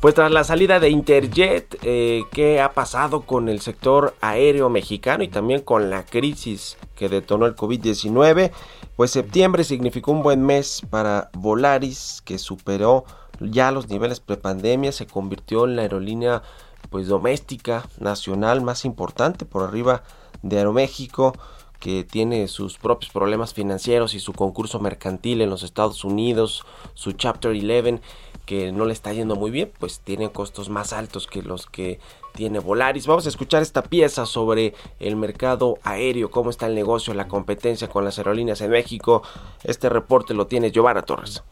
[0.01, 5.25] Pues tras la salida de Interjet, eh, ¿qué ha pasado con el sector aéreo mexicano
[5.25, 8.53] y también con la crisis que detonó el COVID-19?
[8.97, 13.05] Pues septiembre significó un buen mes para Volaris, que superó
[13.41, 16.43] ya los niveles prepandemia, se convirtió en la aerolínea
[16.89, 20.03] pues doméstica nacional más importante por arriba
[20.43, 21.35] de Aeroméxico
[21.79, 27.13] que tiene sus propios problemas financieros y su concurso mercantil en los Estados Unidos, su
[27.13, 28.01] Chapter 11
[28.47, 31.99] que no le está yendo muy bien, pues tiene costos más altos que los que
[32.37, 33.09] tiene Volaris.
[33.09, 37.89] Vamos a escuchar esta pieza sobre el mercado aéreo, cómo está el negocio, la competencia
[37.89, 39.25] con las aerolíneas en México.
[39.65, 41.43] Este reporte lo tiene Giovanna Torres.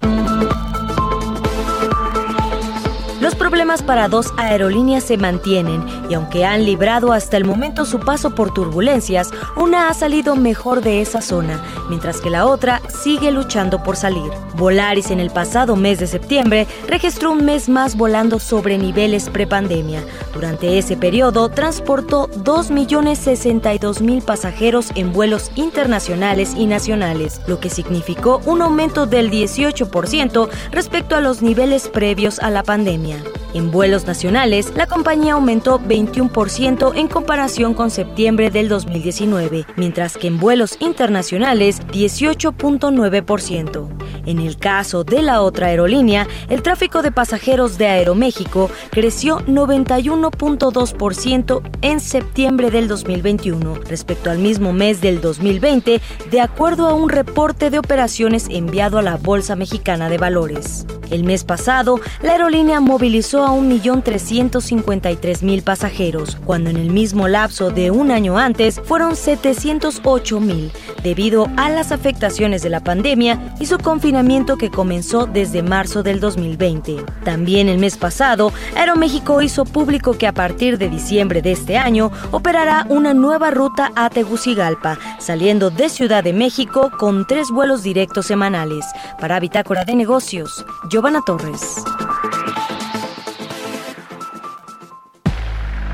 [3.25, 7.99] Los problemas para dos aerolíneas se mantienen y aunque han librado hasta el momento su
[7.99, 13.31] paso por turbulencias, una ha salido mejor de esa zona, mientras que la otra sigue
[13.31, 14.31] luchando por salir.
[14.57, 20.05] Volaris en el pasado mes de septiembre registró un mes más volando sobre niveles prepandemia.
[20.35, 28.61] Durante ese periodo transportó 2.062.000 pasajeros en vuelos internacionales y nacionales, lo que significó un
[28.61, 33.14] aumento del 18% respecto a los niveles previos a la pandemia.
[33.55, 40.27] En vuelos nacionales, la compañía aumentó 21% en comparación con septiembre del 2019, mientras que
[40.27, 44.05] en vuelos internacionales 18.9%.
[44.27, 51.63] En el caso de la otra aerolínea, el tráfico de pasajeros de Aeroméxico creció 91.2%
[51.83, 56.01] en septiembre del 2021 respecto al mismo mes del 2020,
[56.31, 60.87] de acuerdo a un reporte de operaciones enviado a la Bolsa Mexicana de Valores.
[61.11, 68.11] El mes pasado, la aerolínea a 1.353.000 pasajeros, cuando en el mismo lapso de un
[68.11, 70.71] año antes fueron 708.000,
[71.03, 76.19] debido a las afectaciones de la pandemia y su confinamiento que comenzó desde marzo del
[76.19, 77.05] 2020.
[77.25, 82.11] También el mes pasado, Aeroméxico hizo público que a partir de diciembre de este año
[82.31, 88.25] operará una nueva ruta a Tegucigalpa, saliendo de Ciudad de México con tres vuelos directos
[88.27, 88.87] semanales.
[89.21, 91.85] Para Bitácora de Negocios, Giovanna Torres.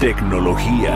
[0.01, 0.95] Tecnología.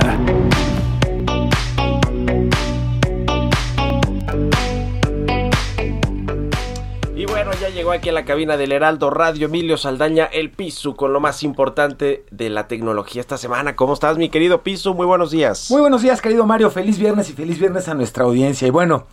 [7.14, 10.96] Y bueno, ya llegó aquí a la cabina del Heraldo Radio Emilio Saldaña, el Piso,
[10.96, 13.76] con lo más importante de la tecnología esta semana.
[13.76, 14.94] ¿Cómo estás, mi querido Piso?
[14.94, 15.70] Muy buenos días.
[15.70, 16.70] Muy buenos días, querido Mario.
[16.70, 18.66] Feliz viernes y feliz viernes a nuestra audiencia.
[18.66, 19.05] Y bueno,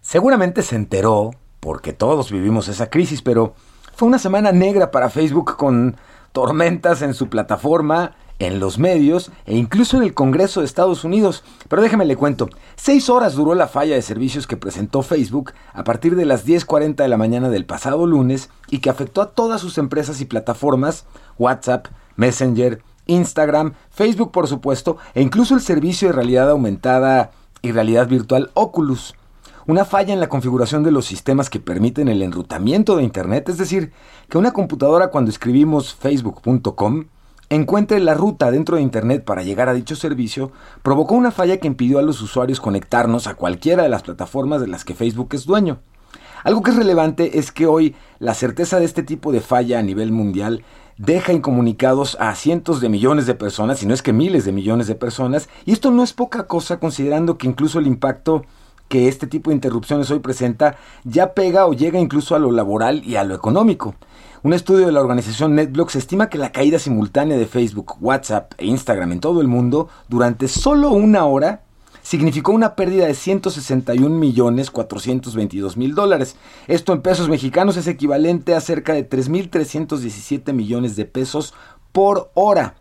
[0.00, 3.54] seguramente se enteró, porque todos vivimos esa crisis, pero
[3.96, 5.96] fue una semana negra para Facebook con
[6.30, 11.44] tormentas en su plataforma, en los medios e incluso en el Congreso de Estados Unidos.
[11.68, 15.84] Pero déjeme le cuento, seis horas duró la falla de servicios que presentó Facebook a
[15.84, 19.60] partir de las 10.40 de la mañana del pasado lunes y que afectó a todas
[19.60, 21.04] sus empresas y plataformas,
[21.38, 21.86] WhatsApp,
[22.16, 27.30] Messenger, Instagram, Facebook por supuesto, e incluso el servicio de realidad aumentada
[27.62, 29.14] y realidad virtual Oculus.
[29.66, 33.58] Una falla en la configuración de los sistemas que permiten el enrutamiento de Internet, es
[33.58, 33.92] decir,
[34.28, 37.04] que una computadora cuando escribimos facebook.com
[37.50, 41.66] encuentre la ruta dentro de Internet para llegar a dicho servicio, provocó una falla que
[41.66, 45.44] impidió a los usuarios conectarnos a cualquiera de las plataformas de las que Facebook es
[45.44, 45.80] dueño.
[46.44, 49.82] Algo que es relevante es que hoy la certeza de este tipo de falla a
[49.82, 50.64] nivel mundial
[50.96, 54.86] deja incomunicados a cientos de millones de personas, si no es que miles de millones
[54.86, 58.44] de personas, y esto no es poca cosa considerando que incluso el impacto
[58.90, 63.02] que este tipo de interrupciones hoy presenta ya pega o llega incluso a lo laboral
[63.04, 63.94] y a lo económico.
[64.42, 68.66] Un estudio de la organización NetBlocks estima que la caída simultánea de Facebook, WhatsApp e
[68.66, 71.62] Instagram en todo el mundo durante solo una hora
[72.02, 76.34] significó una pérdida de 161 millones 422 mil dólares.
[76.66, 81.54] Esto en pesos mexicanos es equivalente a cerca de 3.317 millones de pesos
[81.92, 82.74] por hora.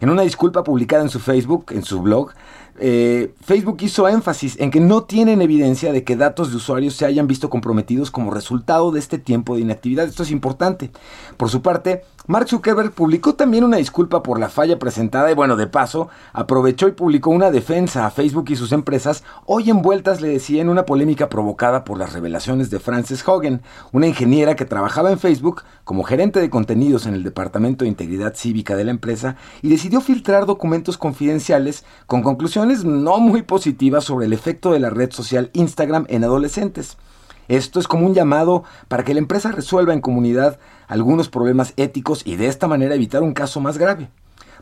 [0.00, 2.32] En una disculpa publicada en su Facebook, en su blog,
[2.78, 7.04] eh, Facebook hizo énfasis en que no tienen evidencia de que datos de usuarios se
[7.04, 10.06] hayan visto comprometidos como resultado de este tiempo de inactividad.
[10.06, 10.90] Esto es importante.
[11.36, 15.56] Por su parte, Mark Zuckerberg publicó también una disculpa por la falla presentada y bueno,
[15.56, 20.28] de paso, aprovechó y publicó una defensa a Facebook y sus empresas, hoy envueltas, le
[20.28, 25.10] decía, en una polémica provocada por las revelaciones de Frances Hogan, una ingeniera que trabajaba
[25.10, 29.34] en Facebook como gerente de contenidos en el Departamento de Integridad Cívica de la empresa
[29.60, 34.90] y decidió filtrar documentos confidenciales con conclusiones no muy positivas sobre el efecto de la
[34.90, 36.96] red social Instagram en adolescentes.
[37.48, 42.22] Esto es como un llamado para que la empresa resuelva en comunidad algunos problemas éticos
[42.24, 44.10] y de esta manera evitar un caso más grave.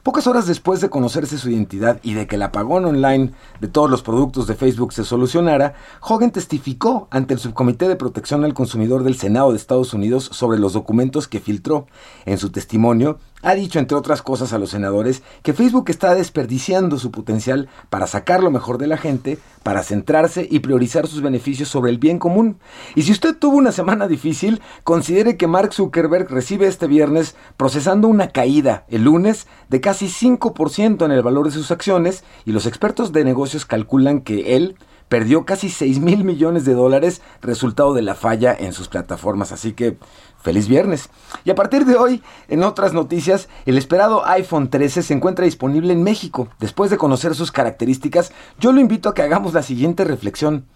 [0.02, 3.90] Pocas horas después de conocerse su identidad y de que el apagón online de todos
[3.90, 9.04] los productos de Facebook se solucionara, Hogan testificó ante el Subcomité de Protección al Consumidor
[9.04, 11.86] del Senado de Estados Unidos sobre los documentos que filtró.
[12.24, 16.98] En su testimonio, ha dicho, entre otras cosas, a los senadores que Facebook está desperdiciando
[16.98, 21.68] su potencial para sacar lo mejor de la gente, para centrarse y priorizar sus beneficios
[21.68, 22.58] sobre el bien común.
[22.94, 28.08] Y si usted tuvo una semana difícil, considere que Mark Zuckerberg recibe este viernes procesando
[28.08, 32.66] una caída el lunes de casi 5% en el valor de sus acciones y los
[32.66, 34.76] expertos de negocios calculan que él
[35.10, 39.50] perdió casi 6 mil millones de dólares resultado de la falla en sus plataformas.
[39.50, 39.98] Así que
[40.42, 41.10] Feliz viernes.
[41.44, 45.92] Y a partir de hoy, en otras noticias, el esperado iPhone 13 se encuentra disponible
[45.92, 46.48] en México.
[46.58, 50.66] Después de conocer sus características, yo lo invito a que hagamos la siguiente reflexión.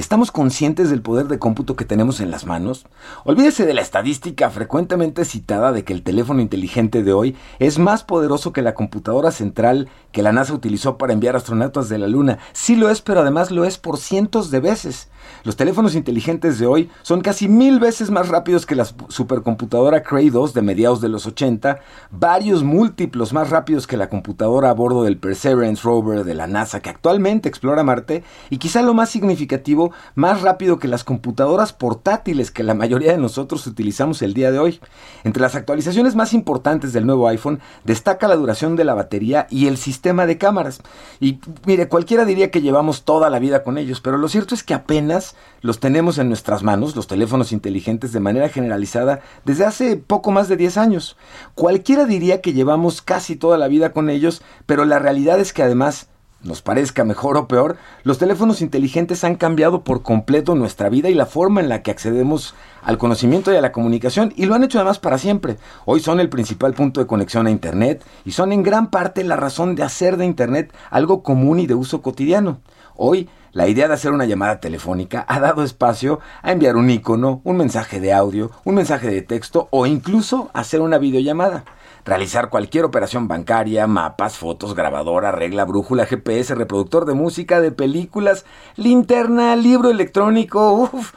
[0.00, 2.86] ¿Estamos conscientes del poder de cómputo que tenemos en las manos?
[3.24, 8.02] Olvídese de la estadística frecuentemente citada de que el teléfono inteligente de hoy es más
[8.02, 12.38] poderoso que la computadora central que la NASA utilizó para enviar astronautas de la Luna.
[12.54, 15.10] Sí lo es, pero además lo es por cientos de veces.
[15.44, 20.30] Los teléfonos inteligentes de hoy son casi mil veces más rápidos que la supercomputadora Cray
[20.30, 21.80] 2 de mediados de los 80,
[22.10, 26.80] varios múltiplos más rápidos que la computadora a bordo del Perseverance rover de la NASA
[26.80, 32.50] que actualmente explora Marte, y quizá lo más significativo, más rápido que las computadoras portátiles
[32.50, 34.80] que la mayoría de nosotros utilizamos el día de hoy.
[35.24, 39.66] Entre las actualizaciones más importantes del nuevo iPhone destaca la duración de la batería y
[39.66, 40.80] el sistema de cámaras.
[41.20, 44.62] Y mire, cualquiera diría que llevamos toda la vida con ellos, pero lo cierto es
[44.62, 49.96] que apenas los tenemos en nuestras manos, los teléfonos inteligentes, de manera generalizada desde hace
[49.96, 51.16] poco más de 10 años.
[51.54, 55.62] Cualquiera diría que llevamos casi toda la vida con ellos, pero la realidad es que
[55.62, 56.09] además
[56.42, 61.14] nos parezca mejor o peor, los teléfonos inteligentes han cambiado por completo nuestra vida y
[61.14, 64.64] la forma en la que accedemos al conocimiento y a la comunicación y lo han
[64.64, 65.58] hecho además para siempre.
[65.84, 69.36] Hoy son el principal punto de conexión a Internet y son en gran parte la
[69.36, 72.60] razón de hacer de Internet algo común y de uso cotidiano.
[72.96, 77.40] Hoy la idea de hacer una llamada telefónica ha dado espacio a enviar un icono,
[77.44, 81.64] un mensaje de audio, un mensaje de texto o incluso hacer una videollamada.
[82.04, 88.46] Realizar cualquier operación bancaria, mapas, fotos, grabadora, regla, brújula, GPS, reproductor de música, de películas,
[88.76, 90.72] linterna, libro electrónico.
[90.72, 91.12] Uf.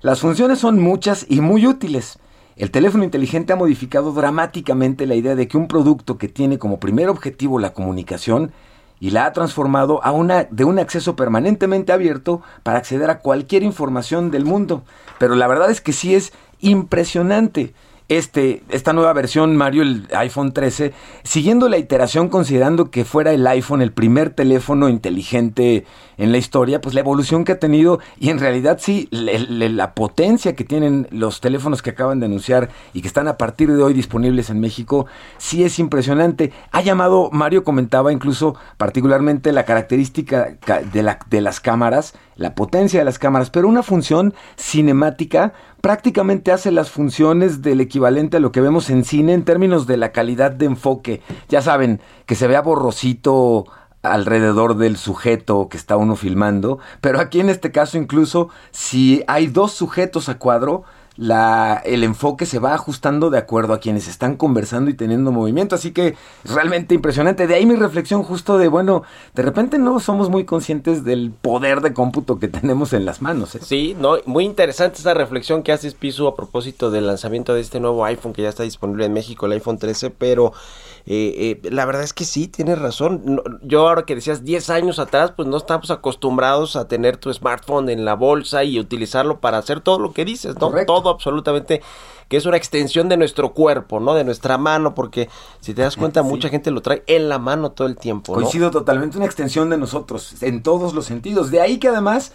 [0.00, 2.18] Las funciones son muchas y muy útiles.
[2.56, 6.80] El teléfono inteligente ha modificado dramáticamente la idea de que un producto que tiene como
[6.80, 8.52] primer objetivo la comunicación
[9.00, 13.64] y la ha transformado a una de un acceso permanentemente abierto para acceder a cualquier
[13.64, 14.84] información del mundo.
[15.18, 17.74] Pero la verdad es que sí es impresionante
[18.08, 20.92] este, esta nueva versión, Mario, el iPhone 13,
[21.22, 25.84] siguiendo la iteración, considerando que fuera el iPhone el primer teléfono inteligente
[26.18, 30.54] en la historia, pues la evolución que ha tenido y en realidad sí, la potencia
[30.54, 33.94] que tienen los teléfonos que acaban de anunciar y que están a partir de hoy
[33.94, 35.06] disponibles en México,
[35.38, 36.52] sí es impresionante.
[36.70, 42.98] Ha llamado, Mario comentaba incluso particularmente la característica ca- de, de las cámaras, la potencia
[42.98, 48.52] de las cámaras, pero una función cinemática prácticamente hace las funciones del equivalente a lo
[48.52, 51.20] que vemos en cine en términos de la calidad de enfoque.
[51.48, 53.66] Ya saben, que se vea borrosito
[54.02, 59.46] alrededor del sujeto que está uno filmando, pero aquí en este caso incluso si hay
[59.46, 60.84] dos sujetos a cuadro,
[61.16, 65.74] la, el enfoque se va ajustando de acuerdo a quienes están conversando y teniendo movimiento,
[65.74, 67.46] así que es realmente impresionante.
[67.46, 69.02] De ahí mi reflexión justo de, bueno,
[69.34, 73.54] de repente no somos muy conscientes del poder de cómputo que tenemos en las manos.
[73.54, 73.60] ¿eh?
[73.62, 77.80] Sí, no, muy interesante esta reflexión que haces, Piso, a propósito del lanzamiento de este
[77.80, 80.52] nuevo iPhone que ya está disponible en México, el iPhone 13, pero
[81.04, 83.22] eh, eh, la verdad es que sí, tienes razón.
[83.24, 87.32] No, yo ahora que decías 10 años atrás, pues no estamos acostumbrados a tener tu
[87.32, 90.68] smartphone en la bolsa y utilizarlo para hacer todo lo que dices, ¿no?
[90.68, 90.94] Correcto.
[90.94, 91.82] Todo absolutamente
[92.32, 94.14] que es una extensión de nuestro cuerpo, ¿no?
[94.14, 95.28] De nuestra mano, porque
[95.60, 98.40] si te das cuenta, mucha gente lo trae en la mano todo el tiempo, ¿no?
[98.40, 101.50] Coincido totalmente, una extensión de nosotros, en todos los sentidos.
[101.50, 102.32] De ahí que además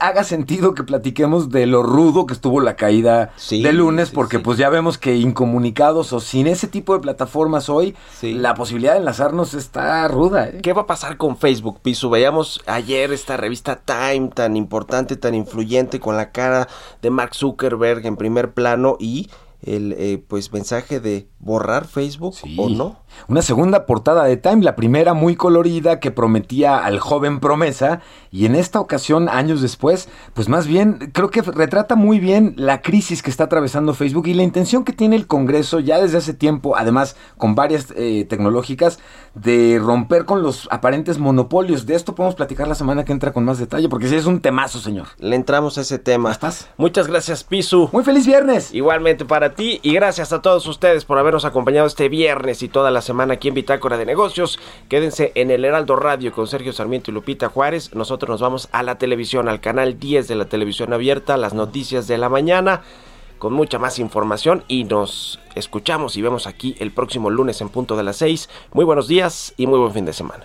[0.00, 4.38] haga sentido que platiquemos de lo rudo que estuvo la caída Sí, de lunes, porque
[4.38, 4.42] sí.
[4.42, 9.00] pues ya vemos que incomunicados o sin ese tipo de plataformas hoy, la posibilidad de
[9.00, 10.48] enlazarnos está ruda.
[10.48, 10.60] ¿eh?
[10.62, 12.08] ¿Qué va a pasar con Facebook, Pisu?
[12.10, 16.68] Veíamos ayer esta revista Time tan importante, tan influyente, con la cara
[17.02, 19.28] de Mark Zuckerberg en primer plano y
[19.62, 23.00] el eh, pues mensaje de borrar Facebook o no.
[23.28, 28.00] Una segunda portada de Time, la primera muy colorida que prometía al joven promesa
[28.30, 32.82] y en esta ocasión, años después, pues más bien creo que retrata muy bien la
[32.82, 36.34] crisis que está atravesando Facebook y la intención que tiene el Congreso ya desde hace
[36.34, 38.98] tiempo, además con varias eh, tecnológicas,
[39.34, 41.86] de romper con los aparentes monopolios.
[41.86, 44.40] De esto podemos platicar la semana que entra con más detalle, porque sí es un
[44.40, 45.06] temazo, señor.
[45.18, 46.30] Le entramos a ese tema.
[46.30, 46.68] ¿Ya estás?
[46.76, 47.88] Muchas gracias, Pisu.
[47.92, 48.74] Muy feliz viernes.
[48.74, 52.90] Igualmente para ti y gracias a todos ustedes por habernos acompañado este viernes y toda
[52.90, 54.58] la semana aquí en Bitácora de Negocios.
[54.88, 57.94] Quédense en el Heraldo Radio con Sergio Sarmiento y Lupita Juárez.
[57.94, 62.08] Nosotros nos vamos a la televisión, al canal 10 de la televisión abierta, las noticias
[62.08, 62.82] de la mañana
[63.38, 67.96] con mucha más información y nos escuchamos y vemos aquí el próximo lunes en punto
[67.96, 68.48] de las 6.
[68.72, 70.44] Muy buenos días y muy buen fin de semana.